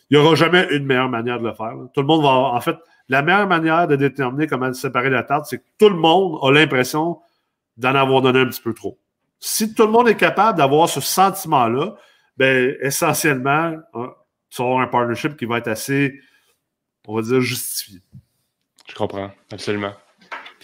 il 0.10 0.18
n'y 0.18 0.24
aura 0.24 0.36
jamais 0.36 0.68
une 0.72 0.86
meilleure 0.86 1.10
manière 1.10 1.40
de 1.40 1.48
le 1.48 1.54
faire. 1.54 1.74
Tout 1.94 2.02
le 2.02 2.08
monde 2.08 2.22
va. 2.22 2.30
En 2.30 2.62
fait, 2.62 2.78
la 3.10 3.22
meilleure 3.22 3.48
manière 3.48 3.88
de 3.88 3.96
déterminer 3.96 4.48
comment 4.48 4.72
séparer 4.74 5.10
la 5.10 5.24
tarte, 5.24 5.48
c'est 5.48 5.58
que 5.58 5.64
tout 5.78 5.90
le 5.90 5.96
monde 5.96 6.40
a 6.44 6.52
l'impression 6.52 7.20
d'en 7.78 7.96
avoir 7.96 8.22
donné 8.22 8.40
un 8.40 8.48
petit 8.48 8.62
peu 8.62 8.74
trop. 8.74 8.98
Si 9.40 9.74
tout 9.74 9.84
le 9.84 9.92
monde 9.92 10.08
est 10.08 10.16
capable 10.16 10.58
d'avoir 10.58 10.90
ce 10.90 11.02
sentiment-là, 11.02 11.96
ben 12.38 12.76
essentiellement, 12.82 13.76
hein, 13.94 14.14
tu 14.50 14.62
auras 14.62 14.84
un 14.84 14.88
partnership 14.88 15.36
qui 15.36 15.46
va 15.46 15.58
être 15.58 15.68
assez, 15.68 16.20
on 17.08 17.16
va 17.16 17.22
dire, 17.22 17.42
justifié. 17.42 18.02
Je 18.88 18.96
comprends, 18.96 19.32
absolument. 19.52 19.94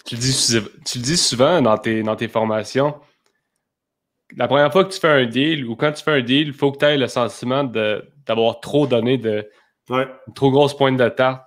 tu, 0.05 0.15
le 0.15 0.21
dis, 0.21 0.57
tu 0.85 0.99
dis 0.99 1.17
souvent 1.17 1.61
dans 1.61 1.77
tes, 1.77 2.03
dans 2.03 2.15
tes 2.15 2.27
formations, 2.27 2.99
la 4.37 4.47
première 4.47 4.71
fois 4.71 4.85
que 4.85 4.93
tu 4.93 4.99
fais 4.99 5.09
un 5.09 5.25
deal 5.25 5.65
ou 5.65 5.75
quand 5.75 5.91
tu 5.91 6.03
fais 6.03 6.11
un 6.11 6.21
deal, 6.21 6.47
il 6.47 6.53
faut 6.53 6.71
que 6.71 6.77
tu 6.77 6.85
aies 6.85 6.97
le 6.97 7.07
sentiment 7.07 7.63
d'avoir 7.63 8.59
trop 8.59 8.87
donné 8.87 9.17
de 9.17 9.49
une 9.89 10.33
trop 10.33 10.51
grosse 10.51 10.75
pointe 10.75 10.97
de 10.97 11.09
tarte. 11.09 11.43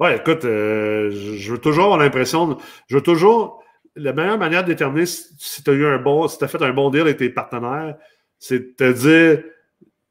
Ouais, 0.00 0.16
écoute, 0.16 0.44
euh, 0.44 1.10
je 1.10 1.52
veux 1.52 1.58
toujours 1.58 1.84
avoir 1.84 1.98
l'impression, 1.98 2.56
je 2.88 2.96
veux 2.96 3.02
toujours, 3.02 3.62
la 3.96 4.12
meilleure 4.12 4.38
manière 4.38 4.62
de 4.62 4.68
déterminer 4.68 5.06
si, 5.06 5.62
tu 5.62 5.70
as 5.70 5.74
eu 5.74 5.86
un 5.86 5.98
bon, 5.98 6.26
si 6.26 6.38
tu 6.38 6.44
as 6.44 6.48
fait 6.48 6.62
un 6.62 6.72
bon 6.72 6.90
deal 6.90 7.02
avec 7.02 7.18
tes 7.18 7.28
partenaires, 7.28 7.96
c'est 8.38 8.58
de 8.58 8.74
te 8.76 8.92
dire, 8.92 9.44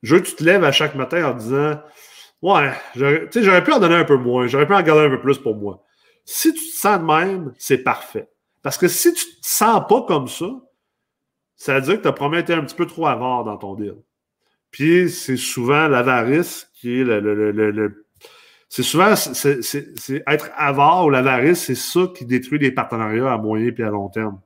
je 0.04 0.16
veux 0.16 0.22
que 0.22 0.28
tu 0.28 0.36
te 0.36 0.44
lèves 0.44 0.64
à 0.64 0.72
chaque 0.72 0.96
matin 0.96 1.32
en 1.32 1.34
disant, 1.34 1.82
ouais, 2.42 2.72
j'aurais 2.96 3.64
pu 3.64 3.72
en 3.72 3.80
donner 3.80 3.96
un 3.96 4.06
peu 4.06 4.18
moins, 4.18 4.48
j'aurais 4.48 4.68
pu 4.68 4.74
en 4.74 4.82
garder 4.82 5.06
un 5.06 5.10
peu 5.10 5.22
plus 5.22 5.38
pour 5.38 5.56
moi. 5.56 5.84
Si 6.26 6.54
tu 6.54 6.60
te 6.60 6.78
sens 6.78 7.00
de 7.00 7.06
même, 7.06 7.54
c'est 7.58 7.80
parfait. 7.80 8.30
Parce 8.62 8.78
que 8.78 8.88
si 8.88 9.14
tu 9.14 9.26
te 9.26 9.48
sens 9.48 9.82
pas 9.88 10.04
comme 10.04 10.28
ça, 10.28 10.48
ça 11.56 11.76
veut 11.76 11.82
dire 11.82 11.98
que 11.98 12.04
tu 12.04 12.08
as 12.08 12.14
probablement 12.14 12.42
été 12.42 12.54
un 12.54 12.64
petit 12.64 12.76
peu 12.76 12.86
trop 12.86 13.08
avare 13.08 13.44
dans 13.44 13.58
ton 13.58 13.76
deal. 13.76 13.96
Puis 14.72 15.10
c'est 15.10 15.38
souvent 15.38 15.88
l'avarice 15.88 16.70
qui 16.74 17.02
est 17.02 17.04
le. 17.04 18.06
c'est 18.70 18.84
souvent 18.84 19.16
c'est, 19.16 20.24
être 20.28 20.50
avare 20.56 21.06
ou 21.06 21.10
l'avarice, 21.10 21.66
c'est 21.66 21.76
ça 21.76 22.02
qui 22.16 22.26
détruit 22.26 22.60
les 22.60 22.72
partenariats 22.72 23.34
à 23.34 23.38
moyen 23.38 23.72
et 23.76 23.84
à 23.84 23.90
long 23.90 24.10
terme. 24.10 24.40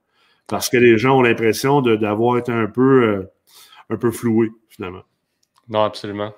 Parce 0.48 0.70
que 0.70 0.78
les 0.78 0.98
gens 0.98 1.18
ont 1.18 1.22
l'impression 1.22 1.82
d'avoir 1.82 2.38
été 2.38 2.52
un 2.52 2.68
peu, 2.68 3.04
euh, 3.04 3.32
un 3.90 3.98
peu 3.98 4.12
floués, 4.12 4.52
finalement. 4.70 5.04
Non, 5.70 5.84
absolument. 5.84 6.34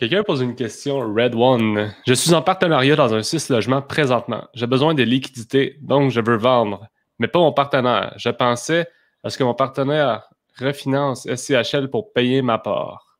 Quelqu'un 0.00 0.22
pose 0.22 0.40
une 0.40 0.54
question, 0.54 1.00
Red 1.14 1.34
One. 1.34 1.94
Je 2.06 2.14
suis 2.14 2.32
en 2.32 2.40
partenariat 2.40 2.96
dans 2.96 3.12
un 3.12 3.22
6 3.22 3.50
logements 3.50 3.82
présentement. 3.82 4.48
J'ai 4.54 4.66
besoin 4.66 4.94
de 4.94 5.02
liquidités, 5.02 5.76
donc 5.82 6.10
je 6.10 6.22
veux 6.22 6.38
vendre, 6.38 6.88
mais 7.18 7.28
pas 7.28 7.38
mon 7.38 7.52
partenaire. 7.52 8.14
Je 8.16 8.30
pensais 8.30 8.86
est-ce 9.22 9.36
que 9.36 9.44
mon 9.44 9.52
partenaire 9.52 10.30
refinance 10.58 11.28
SCHL 11.28 11.90
pour 11.90 12.14
payer 12.14 12.40
ma 12.40 12.56
part? 12.56 13.18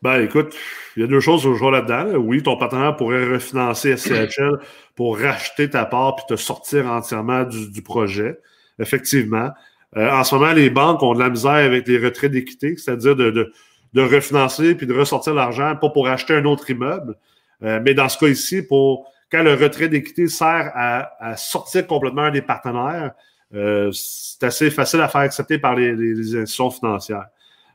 Ben, 0.00 0.22
écoute, 0.22 0.56
il 0.96 1.00
y 1.00 1.04
a 1.04 1.06
deux 1.06 1.20
choses 1.20 1.44
au 1.44 1.56
jour 1.56 1.70
là-dedans. 1.70 2.14
Oui, 2.16 2.42
ton 2.42 2.56
partenaire 2.56 2.96
pourrait 2.96 3.34
refinancer 3.34 3.98
SCHL 3.98 4.60
pour 4.96 5.18
racheter 5.18 5.68
ta 5.68 5.84
part 5.84 6.16
puis 6.16 6.24
te 6.26 6.36
sortir 6.36 6.86
entièrement 6.86 7.44
du, 7.44 7.82
projet. 7.82 8.38
Effectivement. 8.78 9.50
Euh, 9.94 10.10
en 10.10 10.24
ce 10.24 10.34
moment, 10.34 10.54
les 10.54 10.70
banques 10.70 11.02
ont 11.02 11.12
de 11.12 11.18
la 11.18 11.28
misère 11.28 11.52
avec 11.52 11.86
les 11.86 11.98
retraits 11.98 12.30
d'équité, 12.30 12.78
c'est-à-dire 12.78 13.14
de, 13.14 13.52
refinancer 14.00 14.74
puis 14.74 14.86
de 14.86 14.94
ressortir 14.94 15.34
l'argent, 15.34 15.76
pas 15.76 15.90
pour 15.90 16.08
acheter 16.08 16.34
un 16.34 16.44
autre 16.44 16.70
immeuble, 16.70 17.16
euh, 17.62 17.80
mais 17.84 17.94
dans 17.94 18.08
ce 18.08 18.18
cas 18.18 18.28
ici, 18.28 18.62
pour 18.62 19.12
quand 19.30 19.42
le 19.42 19.54
retrait 19.54 19.88
d'équité 19.88 20.28
sert 20.28 20.70
à, 20.74 21.36
sortir 21.36 21.86
complètement 21.86 22.30
des 22.30 22.42
partenaires, 22.42 23.12
euh, 23.54 23.90
c'est 23.92 24.44
assez 24.44 24.70
facile 24.70 25.00
à 25.00 25.08
faire 25.08 25.22
accepter 25.22 25.58
par 25.58 25.74
les, 25.74 25.92
institutions 26.18 26.70
financières. 26.70 27.26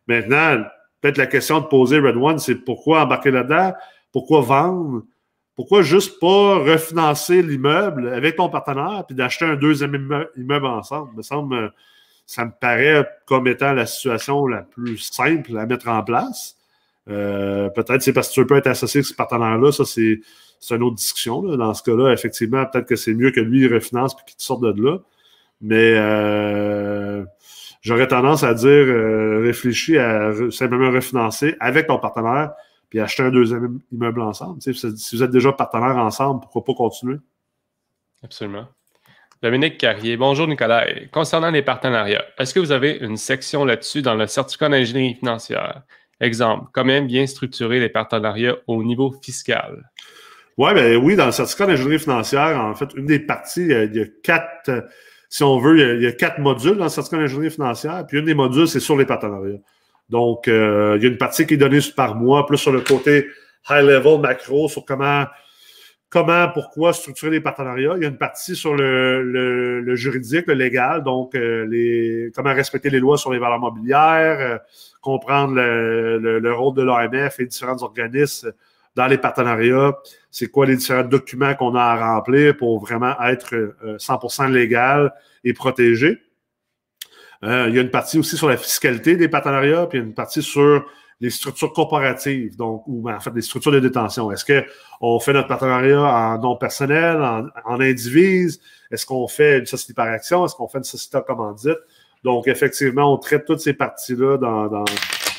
Maintenant, 0.07 0.63
peut-être 1.01 1.17
la 1.17 1.27
question 1.27 1.59
de 1.59 1.65
poser 1.65 1.99
Red 1.99 2.15
One, 2.15 2.39
c'est 2.39 2.55
pourquoi 2.55 3.03
embarquer 3.03 3.31
là-dedans? 3.31 3.73
Pourquoi 4.11 4.41
vendre? 4.41 5.03
Pourquoi 5.55 5.81
juste 5.81 6.19
pas 6.19 6.59
refinancer 6.59 7.41
l'immeuble 7.41 8.13
avec 8.13 8.35
ton 8.35 8.49
partenaire 8.49 9.03
puis 9.07 9.15
d'acheter 9.15 9.45
un 9.45 9.55
deuxième 9.55 10.27
immeuble 10.35 10.67
ensemble? 10.67 11.15
Me 11.15 11.23
semble, 11.23 11.73
ça 12.27 12.43
me 12.45 12.51
paraît 12.51 13.07
comme 13.25 13.47
étant 13.47 13.73
la 13.73 13.85
situation 13.85 14.45
la 14.47 14.61
plus 14.61 14.97
simple 14.97 15.57
à 15.57 15.65
mettre 15.65 15.87
en 15.87 16.03
place. 16.03 16.57
Euh, 17.09 17.69
peut-être 17.69 18.01
c'est 18.01 18.11
parce 18.11 18.27
que 18.27 18.33
tu 18.33 18.45
pas 18.45 18.57
être 18.57 18.67
associé 18.67 18.99
avec 18.99 19.07
ce 19.07 19.13
partenaire-là, 19.13 19.71
ça 19.71 19.85
c'est, 19.85 20.19
une 20.71 20.83
autre 20.83 20.97
discussion. 20.97 21.41
Dans 21.41 21.73
ce 21.73 21.81
cas-là, 21.83 22.11
effectivement, 22.11 22.65
peut-être 22.65 22.85
que 22.85 22.97
c'est 22.97 23.13
mieux 23.13 23.31
que 23.31 23.39
lui 23.39 23.61
il 23.61 23.73
refinance 23.73 24.13
et 24.13 24.25
qu'il 24.25 24.35
te 24.35 24.43
sorte 24.43 24.61
de 24.61 24.83
là. 24.83 24.97
Mais 25.61 25.93
euh, 25.95 27.23
j'aurais 27.81 28.07
tendance 28.07 28.43
à 28.43 28.53
dire 28.53 28.67
euh, 28.67 29.41
réfléchis 29.41 29.97
à 29.97 30.31
simplement 30.51 30.91
refinancer 30.91 31.55
avec 31.61 31.87
ton 31.87 31.97
partenaire 31.97 32.51
puis 32.89 32.99
acheter 32.99 33.23
un 33.23 33.31
deuxième 33.31 33.79
immeuble 33.91 34.21
ensemble. 34.21 34.61
si 34.61 35.15
vous 35.15 35.23
êtes 35.23 35.31
déjà 35.31 35.51
partenaires 35.53 35.97
ensemble, 35.97 36.41
pourquoi 36.41 36.63
pas 36.63 36.73
continuer? 36.73 37.17
Absolument. 38.23 38.67
Dominique 39.41 39.77
Carrier, 39.77 40.17
bonjour 40.17 40.47
Nicolas. 40.47 40.87
Concernant 41.11 41.51
les 41.51 41.61
partenariats, 41.61 42.25
est-ce 42.39 42.55
que 42.55 42.59
vous 42.59 42.71
avez 42.71 42.97
une 43.01 43.17
section 43.17 43.65
là-dessus 43.65 44.01
dans 44.01 44.15
le 44.15 44.25
certificat 44.25 44.67
d'ingénierie 44.67 45.13
financière? 45.13 45.83
Exemple, 46.19 46.69
comment 46.73 47.01
bien 47.01 47.27
structurer 47.27 47.79
les 47.79 47.89
partenariats 47.89 48.55
au 48.65 48.83
niveau 48.83 49.13
fiscal? 49.21 49.91
Ouais, 50.57 50.73
ben, 50.73 50.97
oui, 50.97 51.15
dans 51.15 51.27
le 51.27 51.31
certificat 51.31 51.67
d'ingénierie 51.67 51.99
financière, 51.99 52.59
en 52.59 52.73
fait, 52.73 52.89
une 52.95 53.05
des 53.05 53.19
parties, 53.19 53.67
il 53.67 53.95
y 53.95 54.01
a 54.01 54.05
quatre 54.23 54.71
si 55.29 55.43
on 55.43 55.59
veut, 55.59 55.97
il 55.97 56.03
y, 56.03 56.07
a, 56.07 56.11
quatre 56.13 56.39
modules 56.39 56.77
dans 56.77 56.85
le 56.85 56.89
certificat 56.89 57.21
d'ingénierie 57.21 57.51
financière, 57.51 58.05
puis 58.07 58.17
une 58.17 58.25
des 58.25 58.33
modules, 58.33 58.67
c'est 58.67 58.79
sur 58.79 58.97
les 58.97 59.05
partenariats. 59.05 59.59
Donc, 60.09 60.47
euh, 60.47 60.95
il 60.97 61.03
y 61.03 61.05
a 61.05 61.09
une 61.09 61.17
partie 61.17 61.45
qui 61.45 61.55
est 61.55 61.57
donnée 61.57 61.79
par 61.95 62.15
mois, 62.15 62.45
plus 62.45 62.57
sur 62.57 62.71
le 62.71 62.81
côté 62.81 63.27
high 63.69 63.83
level, 63.83 64.19
macro, 64.19 64.67
sur 64.69 64.85
comment, 64.85 65.25
comment, 66.09 66.49
pourquoi 66.53 66.93
structurer 66.93 67.31
les 67.31 67.41
partenariats. 67.41 67.93
Il 67.97 68.03
y 68.03 68.05
a 68.05 68.09
une 68.09 68.17
partie 68.17 68.55
sur 68.55 68.75
le, 68.75 69.95
juridique, 69.95 70.47
le 70.47 70.53
légal, 70.53 71.03
donc 71.03 71.35
euh, 71.35 72.29
comment 72.35 72.53
respecter 72.53 72.89
les 72.89 72.99
lois 72.99 73.17
sur 73.17 73.31
les 73.31 73.39
valeurs 73.39 73.59
mobilières, 73.59 74.39
euh, 74.39 74.57
comprendre 75.01 75.55
le, 75.55 76.39
le, 76.39 76.53
rôle 76.53 76.75
de 76.75 76.83
l'AMF 76.83 77.39
et 77.39 77.45
différents 77.45 77.81
organismes 77.83 78.53
dans 78.95 79.07
les 79.07 79.17
partenariats, 79.17 79.95
c'est 80.31 80.47
quoi 80.47 80.65
les 80.65 80.75
différents 80.75 81.03
documents 81.03 81.53
qu'on 81.53 81.75
a 81.75 81.83
à 81.83 82.13
remplir 82.15 82.57
pour 82.57 82.79
vraiment 82.79 83.15
être 83.21 83.75
100% 83.83 84.45
euh, 84.45 84.47
légal 84.49 85.13
et 85.43 85.53
protégé. 85.53 86.17
Il 87.43 87.75
y 87.75 87.77
a 87.77 87.81
une 87.81 87.91
partie 87.91 88.17
aussi 88.17 88.35
sur 88.35 88.49
la 88.49 88.57
fiscalité 88.57 89.15
des 89.15 89.27
partenariats, 89.27 89.85
puis 89.85 89.99
il 89.99 90.01
y 90.01 90.03
a 90.03 90.07
une 90.07 90.15
partie 90.15 90.41
sur 90.41 90.83
les 91.19 91.29
structures 91.31 91.73
corporatives, 91.73 92.55
donc, 92.57 92.83
ou 92.87 93.01
ben, 93.01 93.15
en 93.15 93.19
fait, 93.19 93.31
les 93.33 93.41
structures 93.41 93.71
de 93.71 93.79
détention. 93.79 94.31
Est-ce 94.31 94.45
qu'on 94.45 95.19
fait 95.19 95.33
notre 95.33 95.47
partenariat 95.47 95.99
en 95.99 96.37
nom 96.37 96.55
personnel, 96.55 97.17
en, 97.21 97.47
en 97.65 97.79
indivise? 97.81 98.61
Est-ce 98.91 99.05
qu'on 99.05 99.27
fait 99.27 99.59
une 99.59 99.65
société 99.65 99.93
par 99.93 100.07
action? 100.07 100.45
Est-ce 100.45 100.55
qu'on 100.55 100.67
fait 100.67 100.77
une 100.77 100.83
société 100.83 101.17
commandite? 101.25 101.79
Donc, 102.23 102.47
effectivement, 102.47 103.13
on 103.13 103.17
traite 103.17 103.45
toutes 103.45 103.61
ces 103.61 103.73
parties-là 103.73 104.37
dans, 104.37 104.67
dans, 104.67 104.85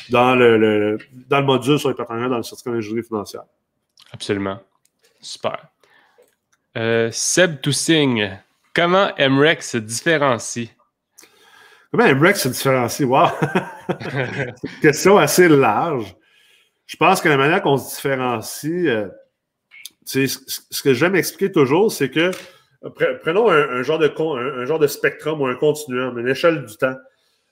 dans, 0.09 0.35
le, 0.35 0.97
dans 1.27 1.39
le 1.39 1.45
module 1.45 1.79
sur 1.79 1.89
les 1.89 1.95
partenariats 1.95 2.29
dans 2.29 2.37
le 2.37 2.43
certificat 2.43 2.71
d'ingénierie 2.71 3.07
financière. 3.07 3.43
Absolument. 4.11 4.59
Super. 5.21 5.67
Euh, 6.77 7.09
Seb 7.11 7.61
Toussing, 7.61 8.29
comment 8.73 9.09
MREX 9.17 9.71
se 9.71 9.77
différencie? 9.77 10.69
Comment 11.91 12.13
MREX 12.15 12.41
se 12.41 12.49
différencie? 12.49 13.07
Wow! 13.07 13.27
C'est 14.01 14.47
une 14.63 14.79
question 14.81 15.17
assez 15.17 15.47
large. 15.47 16.15
Je 16.85 16.97
pense 16.97 17.21
que 17.21 17.29
la 17.29 17.37
manière 17.37 17.61
qu'on 17.61 17.77
se 17.77 17.95
différencie, 17.95 18.87
euh, 18.87 19.07
ce 20.05 20.83
que 20.83 20.93
j'aime 20.93 21.15
expliquer 21.15 21.51
toujours, 21.51 21.91
c'est 21.91 22.09
que 22.09 22.31
prenons 23.21 23.49
un, 23.49 23.83
genre 23.83 23.99
de, 23.99 24.11
un, 24.61 24.65
genre 24.65 24.79
de 24.79 24.87
spectrum 24.87 25.41
ou 25.41 25.45
un 25.45 25.55
continuum, 25.55 26.17
une 26.17 26.27
échelle 26.27 26.65
du 26.65 26.75
temps. 26.77 26.95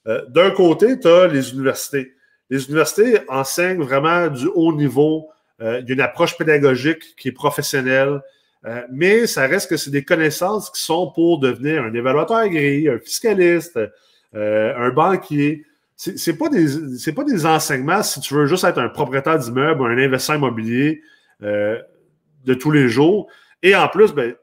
Euh, 0.08 0.24
d'un 0.30 0.52
côté, 0.52 1.00
tu 1.00 1.08
as 1.08 1.28
les 1.28 1.52
universités. 1.52 2.14
Les 2.50 2.66
universités 2.66 3.20
enseignent 3.28 3.82
vraiment 3.82 4.28
du 4.28 4.48
haut 4.48 4.74
niveau. 4.74 5.30
Euh, 5.62 5.82
il 5.82 5.88
y 5.88 5.92
a 5.92 5.94
une 5.96 6.02
approche 6.02 6.38
pédagogique 6.38 7.16
qui 7.18 7.30
est 7.30 7.34
professionnelle, 7.34 8.22
euh, 8.66 8.84
mais 8.92 9.28
ça 9.28 9.48
reste 9.48 9.70
que 9.70 9.78
c'est 9.78 9.92
des 9.92 10.04
connaissances 10.04 10.70
qui 10.70 10.82
sont 10.82 11.12
pour 11.12 11.40
devenir 11.40 11.84
un 11.84 11.94
évaluateur 11.94 12.38
agréé, 12.38 12.90
un 12.90 13.00
fiscaliste, 13.00 13.80
euh, 14.36 14.74
un 14.78 14.90
banquier. 14.92 15.66
C'est 15.96 16.38
pas 16.38 16.50
des 16.50 16.98
c'est 17.00 17.14
pas 17.14 17.24
des 17.24 17.48
enseignements 17.48 18.04
si 18.04 18.20
tu 18.20 18.36
veux 18.36 18.46
juste 18.46 18.64
être 18.64 18.78
un 18.78 18.90
propriétaire 18.90 19.40
d'immeuble 19.40 19.82
ou 19.82 19.86
un 19.86 19.98
investisseur 19.98 20.36
immobilier 20.36 21.02
de 21.42 22.54
tous 22.54 22.70
les 22.70 22.88
jours. 22.88 23.28
Et 23.64 23.76
en 23.76 23.88
plus, 23.88 24.14
ben, 24.14 24.36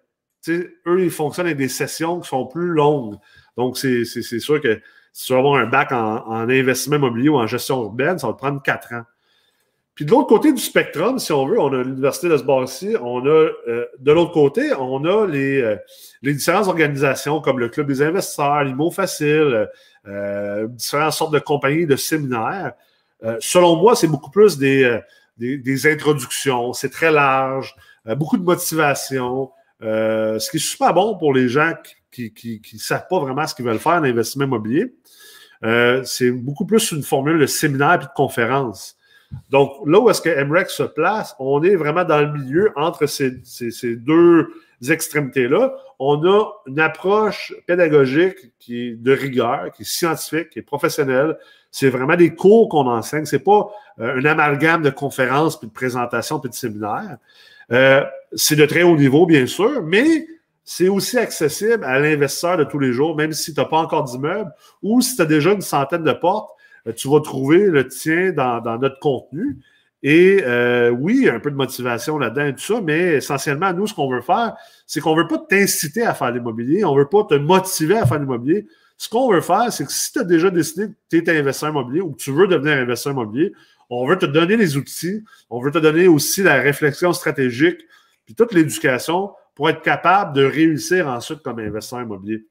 eux, 0.48 1.04
ils 1.04 1.10
fonctionnent 1.10 1.46
avec 1.46 1.58
des 1.58 1.68
sessions 1.68 2.20
qui 2.20 2.28
sont 2.28 2.46
plus 2.46 2.68
longues. 2.68 3.16
Donc, 3.56 3.78
c'est 3.78 4.04
sûr 4.04 4.60
que 4.60 4.80
si 5.12 5.26
tu 5.26 5.32
veux 5.32 5.38
avoir 5.38 5.54
un 5.54 5.66
bac 5.66 5.92
en, 5.92 6.26
en, 6.26 6.48
investissement 6.48 6.96
immobilier 6.96 7.28
ou 7.28 7.36
en 7.36 7.46
gestion 7.46 7.82
urbaine, 7.82 8.18
ça 8.18 8.26
va 8.26 8.32
te 8.32 8.38
prendre 8.38 8.60
quatre 8.62 8.92
ans. 8.92 9.04
Puis 9.94 10.04
de 10.04 10.10
l'autre 10.10 10.26
côté 10.26 10.52
du 10.52 10.60
spectrum, 10.60 11.20
si 11.20 11.32
on 11.32 11.46
veut, 11.46 11.60
on 11.60 11.72
a 11.72 11.82
l'Université 11.84 12.28
de 12.28 12.64
ici, 12.64 12.96
on 13.00 13.24
a 13.24 13.28
euh, 13.28 13.86
de 14.00 14.12
l'autre 14.12 14.32
côté, 14.32 14.72
on 14.74 15.04
a 15.04 15.24
les, 15.26 15.60
euh, 15.60 15.76
les 16.22 16.34
différentes 16.34 16.66
organisations 16.66 17.40
comme 17.40 17.60
le 17.60 17.68
Club 17.68 17.86
des 17.86 18.02
investisseurs, 18.02 18.64
l'IMO 18.64 18.90
Facile, 18.90 19.68
euh, 20.08 20.66
différentes 20.66 21.12
sortes 21.12 21.32
de 21.32 21.38
compagnies 21.38 21.86
de 21.86 21.94
séminaires. 21.94 22.72
selon 23.38 23.76
moi, 23.76 23.94
c'est 23.94 24.08
beaucoup 24.08 24.30
plus 24.30 24.58
des, 24.58 24.98
des, 25.38 25.58
des 25.58 25.86
introductions, 25.86 26.72
c'est 26.72 26.90
très 26.90 27.12
large, 27.12 27.74
beaucoup 28.16 28.36
de 28.36 28.42
motivation, 28.42 29.50
ce 29.80 30.50
qui 30.50 30.56
est 30.56 30.60
super 30.60 30.92
bon 30.92 31.16
pour 31.16 31.32
les 31.32 31.48
gens 31.48 31.72
qui 32.10 32.60
ne 32.72 32.78
savent 32.78 33.06
pas 33.08 33.20
vraiment 33.20 33.46
ce 33.46 33.54
qu'ils 33.54 33.64
veulent 33.64 33.78
faire 33.78 33.94
en 33.94 34.04
investissement 34.04 34.44
immobilier. 34.44 34.92
c'est 36.04 36.32
beaucoup 36.32 36.66
plus 36.66 36.90
une 36.90 37.04
formule 37.04 37.38
de 37.38 37.46
séminaire 37.46 37.94
et 37.94 37.98
de 38.04 38.10
conférence. 38.14 38.98
Donc, 39.50 39.72
là 39.86 40.00
où 40.00 40.10
est-ce 40.10 40.20
que 40.20 40.44
MREX 40.44 40.74
se 40.74 40.82
place, 40.82 41.34
on 41.38 41.62
est 41.62 41.76
vraiment 41.76 42.04
dans 42.04 42.20
le 42.20 42.32
milieu 42.32 42.72
entre 42.76 43.06
ces, 43.06 43.30
deux 43.96 44.48
extrémités-là. 44.88 45.74
On 45.98 46.24
a 46.26 46.50
une 46.66 46.80
approche 46.80 47.54
pédagogique 47.66 48.36
qui 48.58 48.88
est 48.88 48.94
de 48.94 49.12
rigueur, 49.12 49.70
qui 49.72 49.82
est 49.82 49.88
scientifique, 49.88 50.50
qui 50.50 50.58
est 50.58 50.62
professionnelle. 50.62 51.38
C'est 51.70 51.88
vraiment 51.88 52.16
des 52.16 52.34
cours 52.34 52.68
qu'on 52.68 52.86
enseigne. 52.86 53.24
C'est 53.24 53.38
pas 53.38 53.70
euh, 54.00 54.20
un 54.20 54.24
amalgame 54.24 54.82
de 54.82 54.90
conférences, 54.90 55.58
puis 55.58 55.68
de 55.68 55.72
présentations, 55.72 56.40
puis 56.40 56.50
de 56.50 56.54
séminaires. 56.54 57.18
Euh, 57.72 58.04
c'est 58.34 58.56
de 58.56 58.66
très 58.66 58.82
haut 58.82 58.96
niveau, 58.96 59.26
bien 59.26 59.46
sûr, 59.46 59.82
mais 59.82 60.26
c'est 60.64 60.88
aussi 60.88 61.18
accessible 61.18 61.84
à 61.84 61.98
l'investisseur 62.00 62.56
de 62.56 62.64
tous 62.64 62.78
les 62.78 62.92
jours, 62.92 63.16
même 63.16 63.32
si 63.32 63.54
tu 63.54 63.60
n'as 63.60 63.66
pas 63.66 63.78
encore 63.78 64.04
d'immeuble 64.04 64.50
ou 64.82 65.00
si 65.00 65.14
tu 65.14 65.22
as 65.22 65.26
déjà 65.26 65.52
une 65.52 65.60
centaine 65.60 66.02
de 66.02 66.12
portes 66.12 66.50
tu 66.92 67.08
vas 67.08 67.20
trouver 67.20 67.66
le 67.66 67.88
tien 67.88 68.32
dans, 68.32 68.78
notre 68.78 68.98
contenu. 68.98 69.58
Et 70.02 70.42
euh, 70.44 70.90
oui, 70.90 71.30
un 71.30 71.40
peu 71.40 71.50
de 71.50 71.56
motivation 71.56 72.18
là-dedans 72.18 72.46
et 72.46 72.54
tout 72.54 72.60
ça, 72.60 72.80
mais 72.82 73.14
essentiellement, 73.14 73.72
nous, 73.72 73.86
ce 73.86 73.94
qu'on 73.94 74.10
veut 74.10 74.20
faire, 74.20 74.54
c'est 74.86 75.00
qu'on 75.00 75.16
ne 75.16 75.22
veut 75.22 75.28
pas 75.28 75.38
t'inciter 75.48 76.02
à 76.02 76.12
faire 76.12 76.30
l'immobilier, 76.30 76.84
on 76.84 76.94
ne 76.94 77.00
veut 77.00 77.08
pas 77.08 77.24
te 77.24 77.34
motiver 77.34 77.96
à 77.96 78.04
faire 78.04 78.18
l'immobilier. 78.18 78.66
Ce 78.98 79.08
qu'on 79.08 79.32
veut 79.32 79.40
faire, 79.40 79.72
c'est 79.72 79.86
que 79.86 79.92
si 79.92 80.12
tu 80.12 80.18
as 80.18 80.24
déjà 80.24 80.50
décidé 80.50 80.88
que 80.88 80.92
tu 81.08 81.16
es 81.18 81.38
investisseur 81.38 81.70
immobilier 81.70 82.02
ou 82.02 82.12
que 82.12 82.18
tu 82.18 82.32
veux 82.32 82.46
devenir 82.46 82.74
investisseur 82.74 83.14
immobilier, 83.14 83.52
on 83.88 84.06
veut 84.06 84.18
te 84.18 84.26
donner 84.26 84.56
les 84.56 84.76
outils, 84.76 85.24
on 85.48 85.60
veut 85.60 85.70
te 85.70 85.78
donner 85.78 86.06
aussi 86.06 86.42
la 86.42 86.60
réflexion 86.60 87.12
stratégique, 87.12 87.80
puis 88.26 88.34
toute 88.34 88.52
l'éducation 88.52 89.32
pour 89.54 89.70
être 89.70 89.82
capable 89.82 90.34
de 90.34 90.44
réussir 90.44 91.08
ensuite 91.08 91.40
comme 91.40 91.58
investisseur 91.60 92.02
immobilier. 92.02 92.46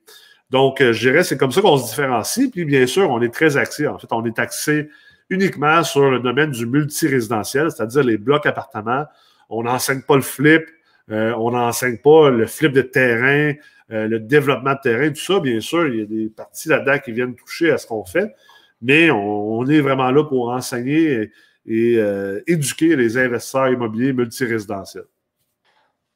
Donc, 0.49 0.82
euh, 0.82 0.93
je 0.93 1.10
dirais, 1.10 1.23
c'est 1.23 1.38
comme 1.38 1.51
ça 1.51 1.62
qu'on 1.62 1.77
se 1.77 1.89
différencie. 1.89 2.49
Puis, 2.51 2.65
bien 2.65 2.86
sûr, 2.86 3.10
on 3.10 3.21
est 3.21 3.34
très 3.34 3.58
axé. 3.58 3.88
En 3.88 3.97
fait, 3.97 4.08
on 4.12 4.23
est 4.25 4.38
axé 4.39 4.89
uniquement 5.29 5.84
sur 5.84 6.12
le 6.12 6.19
domaine 6.19 6.51
du 6.51 6.65
multirésidentiel, 6.65 7.71
c'est-à-dire 7.71 8.03
les 8.03 8.17
blocs 8.17 8.45
appartements. 8.45 9.06
On 9.49 9.63
n'enseigne 9.63 10.01
pas 10.01 10.15
le 10.15 10.21
flip, 10.21 10.63
euh, 11.10 11.34
on 11.38 11.51
n'enseigne 11.51 11.97
pas 11.97 12.29
le 12.29 12.45
flip 12.45 12.71
de 12.71 12.82
terrain, 12.82 13.53
euh, 13.91 14.08
le 14.08 14.19
développement 14.19 14.73
de 14.73 14.79
terrain, 14.84 15.10
tout 15.10 15.21
ça. 15.21 15.39
Bien 15.39 15.60
sûr, 15.60 15.88
il 15.88 15.99
y 15.99 16.01
a 16.01 16.06
des 16.06 16.29
parties 16.29 16.69
là-dedans 16.69 16.99
qui 16.99 17.12
viennent 17.13 17.36
toucher 17.36 17.71
à 17.71 17.77
ce 17.77 17.88
qu'on 17.88 18.06
fait, 18.06 18.36
mais 18.82 19.10
on, 19.10 19.65
est 19.65 19.82
vraiment 19.82 20.12
là 20.12 20.23
pour 20.23 20.49
enseigner 20.49 21.32
et, 21.65 21.99
éduquer 22.45 22.95
les 22.95 23.17
investisseurs 23.17 23.69
immobiliers 23.69 24.13
multirésidentiels. 24.13 25.06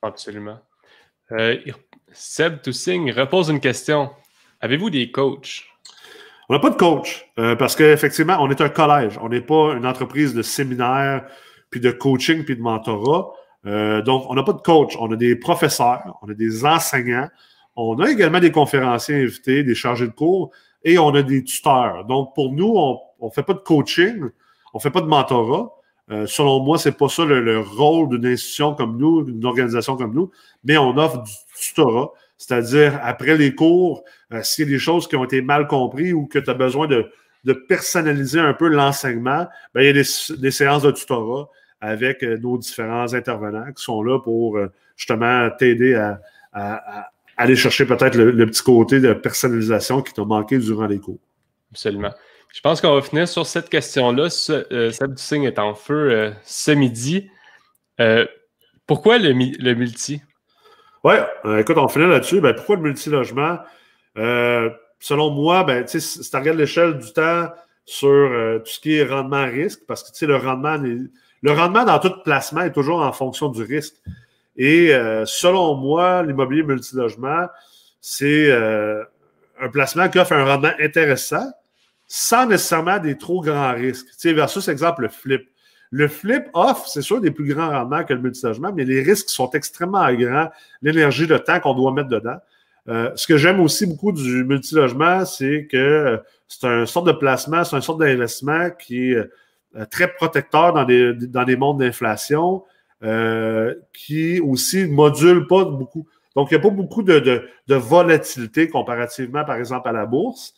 Absolument. 0.02 0.60
Seb 2.20 2.64
Toussing 2.64 3.12
repose 3.12 3.50
une 3.50 3.60
question. 3.60 4.10
Avez-vous 4.60 4.90
des 4.90 5.12
coachs? 5.12 5.66
On 6.50 6.54
n'a 6.56 6.60
pas 6.60 6.72
de 6.72 6.76
coach 6.76 7.30
euh, 7.38 7.56
parce 7.56 7.76
qu'effectivement, 7.76 8.38
on 8.40 8.50
est 8.50 8.60
un 8.60 8.70
collège. 8.70 9.20
On 9.22 9.30
n'est 9.30 9.42
pas 9.42 9.76
une 9.76 9.86
entreprise 9.86 10.34
de 10.34 10.42
séminaire, 10.42 11.28
puis 11.70 11.80
de 11.80 11.92
coaching, 11.92 12.44
puis 12.44 12.56
de 12.56 12.62
mentorat. 12.62 13.30
Euh, 13.68 14.02
donc, 14.02 14.26
on 14.30 14.34
n'a 14.34 14.42
pas 14.42 14.54
de 14.54 14.62
coach. 14.62 14.98
On 15.00 15.12
a 15.12 15.16
des 15.16 15.36
professeurs, 15.36 16.18
on 16.24 16.30
a 16.30 16.34
des 16.34 16.66
enseignants, 16.66 17.30
on 17.76 18.00
a 18.00 18.10
également 18.10 18.40
des 18.40 18.52
conférenciers 18.52 19.22
invités, 19.22 19.64
des 19.64 19.76
chargés 19.76 20.08
de 20.08 20.14
cours 20.14 20.50
et 20.84 20.98
on 20.98 21.14
a 21.14 21.22
des 21.22 21.44
tuteurs. 21.44 22.06
Donc, 22.06 22.34
pour 22.34 22.52
nous, 22.52 22.74
on 23.20 23.26
ne 23.28 23.30
fait 23.30 23.44
pas 23.44 23.54
de 23.54 23.60
coaching, 23.60 24.24
on 24.74 24.78
ne 24.80 24.82
fait 24.82 24.90
pas 24.92 25.02
de 25.02 25.08
mentorat. 25.08 25.72
Euh, 26.10 26.26
selon 26.26 26.62
moi, 26.62 26.80
c'est 26.80 26.98
pas 26.98 27.10
ça 27.10 27.26
le, 27.26 27.42
le 27.42 27.60
rôle 27.60 28.10
d'une 28.10 28.26
institution 28.26 28.74
comme 28.74 28.98
nous, 28.98 29.24
d'une 29.24 29.46
organisation 29.46 29.98
comme 29.98 30.16
nous, 30.16 30.32
mais 30.64 30.78
on 30.78 30.98
offre 30.98 31.22
du 31.22 31.32
tutorat. 31.60 32.12
C'est-à-dire, 32.38 33.00
après 33.02 33.36
les 33.36 33.56
cours, 33.56 34.04
euh, 34.32 34.42
s'il 34.44 34.66
y 34.66 34.68
a 34.68 34.72
des 34.72 34.80
choses 34.80 35.08
qui 35.08 35.16
ont 35.16 35.24
été 35.24 35.42
mal 35.42 35.68
comprises 35.68 36.14
ou 36.14 36.28
que 36.28 36.40
tu 36.40 36.50
as 36.50 36.54
besoin 36.54 36.88
de, 36.88 37.12
personnaliser 37.68 38.40
un 38.40 38.54
peu 38.54 38.68
l'enseignement, 38.68 39.48
ben, 39.74 39.82
il 39.82 39.86
y 39.86 39.90
a 39.90 39.94
des, 39.94 40.52
séances 40.52 40.84
de 40.84 40.92
tutorat 40.92 41.50
avec 41.80 42.22
euh, 42.24 42.38
nos 42.38 42.58
différents 42.58 43.14
intervenants 43.14 43.72
qui 43.72 43.82
sont 43.82 44.04
là 44.04 44.20
pour 44.20 44.58
euh, 44.58 44.68
justement 44.98 45.50
t'aider 45.58 45.96
à, 45.96 46.20
aller 47.38 47.56
chercher 47.56 47.86
peut-être 47.86 48.16
le, 48.16 48.46
petit 48.48 48.64
côté 48.64 49.00
de 49.00 49.14
personnalisation 49.14 50.02
qui 50.02 50.12
t'a 50.14 50.26
manqué 50.26 50.58
durant 50.58 50.88
les 50.88 51.00
cours. 51.00 51.20
Absolument. 51.72 52.12
Je 52.54 52.62
pense 52.62 52.82
qu'on 52.82 52.96
va 52.96 53.02
finir 53.02 53.28
sur 53.28 53.46
cette 53.46 53.70
question-là. 53.70 54.30
Seb 54.30 55.14
Dussigne 55.14 55.44
est 55.44 55.60
en 55.60 55.76
feu 55.76 56.34
ce 56.44 56.72
midi. 56.72 57.30
pourquoi 58.88 59.20
le 59.20 59.74
multi? 59.74 60.22
Oui, 61.04 61.16
euh, 61.46 61.60
écoute, 61.60 61.78
on 61.78 61.88
finit 61.88 62.08
là-dessus. 62.08 62.42
Ben, 62.42 62.54
pourquoi 62.54 62.76
le 62.78 62.82
multilogement? 62.84 63.60
Euh, 64.18 64.70
selon 65.00 65.30
moi, 65.30 65.64
ben, 65.64 65.86
si 65.88 66.00
tu 66.00 66.36
regardes 66.36 66.58
l'échelle 66.58 66.98
du 66.98 67.14
temps 67.14 67.50
sur 67.86 68.10
euh, 68.10 68.60
tout 68.60 68.72
ce 68.72 68.80
qui 68.80 68.96
est 68.96 69.06
rendement 69.06 69.46
risque, 69.46 69.82
parce 69.88 70.10
que 70.10 70.26
le 70.26 70.36
rendement, 70.36 70.78
le 70.78 71.52
rendement 71.52 71.86
dans 71.86 72.00
tout 72.00 72.12
placement 72.24 72.62
est 72.62 72.74
toujours 72.74 73.02
en 73.02 73.12
fonction 73.12 73.50
du 73.50 73.64
risque. 73.64 73.96
Et 74.60 74.92
selon 75.26 75.76
moi, 75.76 76.24
l'immobilier 76.24 76.64
multilogement, 76.64 77.46
c'est 78.02 78.52
un 78.52 79.70
placement 79.72 80.10
qui 80.10 80.18
offre 80.18 80.34
un 80.34 80.46
rendement 80.46 80.72
intéressant 80.80 81.46
sans 82.08 82.48
nécessairement 82.48 82.98
des 82.98 83.20
trop 83.20 83.42
grands 83.42 83.76
risques. 83.76 84.08
Versus 84.24 84.68
exemple 84.68 85.04
le 85.04 85.10
flip. 85.10 85.48
Le 85.92 86.08
flip 86.08 86.46
offre, 86.54 86.88
c'est 86.88 87.02
sûr, 87.02 87.22
des 87.22 87.32
plus 87.32 87.54
grands 87.54 87.70
rendements 87.70 88.04
que 88.04 88.14
le 88.14 88.22
multilogement, 88.22 88.74
mais 88.74 88.84
les 88.84 89.02
risques 89.02 89.30
sont 89.30 89.50
extrêmement 89.52 90.12
grands, 90.14 90.50
l'énergie, 90.82 91.26
le 91.26 91.40
temps 91.40 91.60
qu'on 91.60 91.74
doit 91.74 91.94
mettre 91.94 92.10
dedans. 92.10 92.38
Euh, 92.90 93.12
ce 93.16 93.28
que 93.28 93.38
j'aime 93.38 93.60
aussi 93.60 93.86
beaucoup 93.86 94.12
du 94.12 94.44
multilogement, 94.44 95.26
c'est 95.26 95.68
que 95.70 95.78
euh, 95.78 96.18
c'est 96.48 96.66
un 96.68 96.86
sorte 96.86 97.08
de 97.08 97.12
placement, 97.12 97.64
c'est 97.64 97.76
un 97.76 97.82
sorte 97.82 98.00
d'investissement 98.00 98.70
qui 98.70 99.12
est 99.12 99.18
euh, 99.18 99.86
très 99.92 100.08
protecteur 100.08 100.74
dans 100.74 100.86
des, 100.86 101.56
mondes 101.58 101.80
d'inflation, 101.80 102.64
qui 103.94 104.40
aussi 104.40 104.86
module 104.86 105.48
pas 105.48 105.66
beaucoup. 105.66 106.08
Donc, 106.36 106.52
il 106.52 106.56
n'y 106.56 106.60
a 106.60 106.64
pas 106.64 106.74
beaucoup 106.74 107.04
de, 107.04 107.20
de, 107.20 107.76
volatilité 107.76 108.70
comparativement, 108.70 109.44
par 109.44 109.56
exemple, 109.58 109.88
à 109.90 109.92
la 109.92 110.06
bourse. 110.06 110.54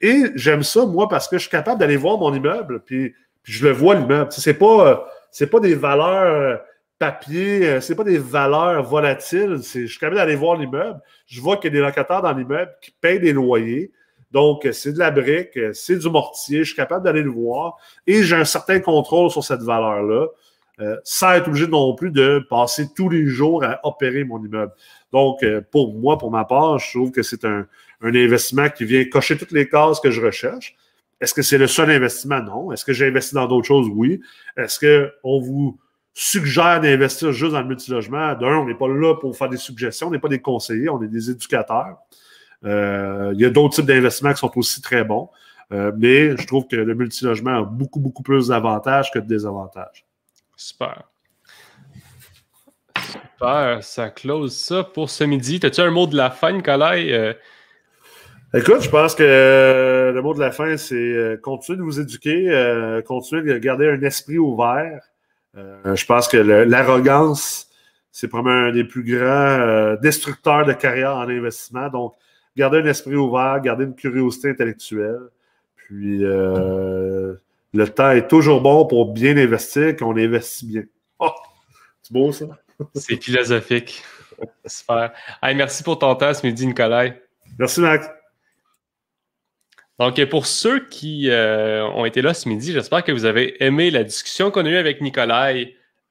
Et 0.00 0.24
j'aime 0.34 0.62
ça, 0.62 0.86
moi, 0.86 1.08
parce 1.08 1.28
que 1.28 1.36
je 1.36 1.42
suis 1.42 1.50
capable 1.50 1.80
d'aller 1.80 1.96
voir 1.96 2.18
mon 2.18 2.34
immeuble, 2.34 2.80
puis 2.80 3.14
Puis 3.42 3.52
je 3.54 3.66
le 3.66 3.72
vois, 3.72 3.94
l'immeuble. 3.94 4.30
Ce 4.32 4.48
n'est 4.48 4.54
pas, 4.54 5.08
pas 5.50 5.60
des 5.60 5.74
valeurs 5.74 6.60
papier, 6.98 7.80
c'est 7.80 7.94
pas 7.94 8.04
des 8.04 8.18
valeurs 8.18 8.82
volatiles. 8.82 9.56
Je 9.62 9.86
suis 9.86 9.98
capable 9.98 10.16
d'aller 10.16 10.36
voir 10.36 10.56
l'immeuble. 10.56 11.00
Je 11.26 11.40
vois 11.40 11.56
qu'il 11.56 11.72
y 11.72 11.76
a 11.76 11.80
des 11.80 11.86
locataires 11.86 12.20
dans 12.20 12.32
l'immeuble 12.32 12.70
qui 12.82 12.90
payent 13.00 13.20
des 13.20 13.32
loyers. 13.32 13.90
Donc, 14.30 14.68
c'est 14.72 14.92
de 14.92 14.98
la 14.98 15.10
brique, 15.10 15.58
c'est 15.72 15.96
du 15.96 16.08
mortier. 16.10 16.58
Je 16.58 16.64
suis 16.64 16.76
capable 16.76 17.04
d'aller 17.04 17.22
le 17.22 17.30
voir 17.30 17.76
et 18.06 18.22
j'ai 18.22 18.36
un 18.36 18.44
certain 18.44 18.80
contrôle 18.80 19.30
sur 19.30 19.42
cette 19.42 19.62
valeur-là. 19.62 20.26
Euh, 20.80 20.96
sans 21.04 21.32
être 21.32 21.48
obligé 21.48 21.66
non 21.66 21.94
plus 21.94 22.10
de 22.10 22.42
passer 22.48 22.88
tous 22.96 23.10
les 23.10 23.26
jours 23.26 23.62
à 23.64 23.80
opérer 23.82 24.24
mon 24.24 24.42
immeuble. 24.42 24.72
Donc, 25.12 25.42
euh, 25.42 25.60
pour 25.70 25.92
moi, 25.92 26.16
pour 26.16 26.30
ma 26.30 26.46
part, 26.46 26.78
je 26.78 26.90
trouve 26.90 27.10
que 27.10 27.22
c'est 27.22 27.44
un, 27.44 27.66
investissement 28.02 28.70
qui 28.70 28.86
vient 28.86 29.04
cocher 29.04 29.36
toutes 29.36 29.52
les 29.52 29.68
cases 29.68 30.00
que 30.00 30.10
je 30.10 30.22
recherche. 30.22 30.74
Est-ce 31.20 31.34
que 31.34 31.42
c'est 31.42 31.58
le 31.58 31.66
seul 31.66 31.90
investissement? 31.90 32.42
Non. 32.42 32.72
Est-ce 32.72 32.84
que 32.84 32.92
j'ai 32.92 33.06
investi 33.08 33.34
dans 33.34 33.46
d'autres 33.46 33.66
choses? 33.66 33.88
Oui. 33.92 34.20
Est-ce 34.56 34.80
qu'on 34.80 35.40
vous 35.40 35.78
suggère 36.14 36.80
d'investir 36.80 37.32
juste 37.32 37.52
dans 37.52 37.60
le 37.60 37.68
multilogement? 37.68 38.34
D'un, 38.34 38.56
on 38.58 38.66
n'est 38.66 38.74
pas 38.74 38.88
là 38.88 39.14
pour 39.14 39.36
faire 39.36 39.48
des 39.48 39.56
suggestions, 39.56 40.08
on 40.08 40.10
n'est 40.10 40.18
pas 40.18 40.28
des 40.28 40.40
conseillers, 40.40 40.88
on 40.88 41.02
est 41.02 41.08
des 41.08 41.30
éducateurs. 41.30 41.98
Euh, 42.64 43.32
il 43.34 43.40
y 43.40 43.44
a 43.44 43.50
d'autres 43.50 43.76
types 43.76 43.86
d'investissements 43.86 44.32
qui 44.32 44.38
sont 44.38 44.52
aussi 44.56 44.80
très 44.80 45.04
bons. 45.04 45.28
mais 45.70 46.36
je 46.36 46.46
trouve 46.46 46.66
que 46.66 46.76
le 46.76 46.94
multilogement 46.94 47.58
a 47.58 47.62
beaucoup, 47.62 48.00
beaucoup 48.00 48.22
plus 48.22 48.48
d'avantages 48.48 49.10
que 49.12 49.18
de 49.18 49.26
désavantages. 49.26 50.06
Super. 50.56 51.04
Super, 53.00 53.82
ça 53.82 54.10
close 54.10 54.54
ça 54.54 54.84
pour 54.84 55.08
ce 55.10 55.24
midi. 55.24 55.60
As-tu 55.62 55.80
un 55.80 55.90
mot 55.90 56.06
de 56.06 56.16
la 56.16 56.30
fin, 56.30 56.52
Nicolas? 56.52 56.96
Euh, 58.54 58.58
Écoute, 58.58 58.82
je 58.82 58.90
pense 58.90 59.14
que 59.14 59.22
euh, 59.22 60.12
le 60.12 60.22
mot 60.22 60.34
de 60.34 60.40
la 60.40 60.50
fin, 60.50 60.76
c'est 60.76 60.94
euh, 60.94 61.36
continuer 61.36 61.78
de 61.78 61.82
vous 61.82 62.00
éduquer, 62.00 63.02
continuer 63.06 63.42
de 63.42 63.58
garder 63.58 63.88
un 63.88 64.00
esprit 64.02 64.38
ouvert. 64.38 65.02
je 65.54 66.04
pense 66.06 66.28
que 66.28 66.36
l'arrogance, 66.36 67.68
c'est 68.12 68.28
probablement 68.28 68.68
un 68.68 68.72
des 68.72 68.84
plus 68.84 69.04
grands 69.04 69.94
destructeurs 70.02 70.64
de 70.66 70.72
carrière 70.72 71.16
en 71.16 71.28
investissement. 71.28 71.88
Donc, 71.88 72.14
garder 72.56 72.78
un 72.78 72.86
esprit 72.86 73.14
ouvert, 73.14 73.60
garder 73.60 73.84
une 73.84 73.94
curiosité 73.94 74.50
intellectuelle. 74.50 75.20
Puis, 75.76 76.18
le 76.18 77.88
temps 77.94 78.10
est 78.10 78.26
toujours 78.26 78.60
bon 78.60 78.86
pour 78.86 79.12
bien 79.12 79.36
investir 79.36 79.96
qu'on 79.96 80.16
investit 80.16 80.66
bien. 80.66 80.82
Oh, 81.18 81.30
c'est 82.02 82.12
beau 82.12 82.32
ça? 82.32 82.46
c'est 82.94 83.22
philosophique. 83.22 84.02
Super. 84.64 85.12
merci 85.42 85.82
pour 85.82 85.98
ton 85.98 86.14
temps 86.14 86.32
ce 86.32 86.44
midi, 86.46 86.66
Nicolas. 86.66 87.10
Merci, 87.58 87.80
Max. 87.80 88.08
Donc, 90.00 90.24
pour 90.30 90.46
ceux 90.46 90.80
qui 90.88 91.28
euh, 91.28 91.86
ont 91.88 92.06
été 92.06 92.22
là 92.22 92.32
ce 92.32 92.48
midi, 92.48 92.72
j'espère 92.72 93.04
que 93.04 93.12
vous 93.12 93.26
avez 93.26 93.62
aimé 93.62 93.90
la 93.90 94.02
discussion 94.02 94.50
qu'on 94.50 94.64
a 94.64 94.70
eue 94.70 94.78
avec 94.78 95.02
Nicolas. 95.02 95.52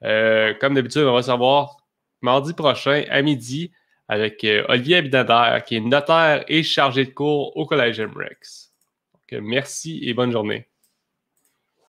Euh, 0.03 0.53
comme 0.61 0.75
d'habitude, 0.75 1.01
on 1.01 1.13
va 1.15 1.23
savoir 1.23 1.77
mardi 2.21 2.53
prochain 2.53 3.03
à 3.09 3.23
midi 3.23 3.71
avec 4.07 4.43
euh, 4.43 4.63
Olivier 4.69 4.97
Abinader, 4.97 5.63
qui 5.65 5.77
est 5.77 5.79
notaire 5.79 6.45
et 6.47 6.61
chargé 6.61 7.03
de 7.03 7.09
cours 7.09 7.57
au 7.57 7.65
Collège 7.65 7.99
MREX. 7.99 8.75
Donc, 9.31 9.41
merci 9.41 9.99
et 10.03 10.13
bonne 10.13 10.31
journée. 10.31 10.68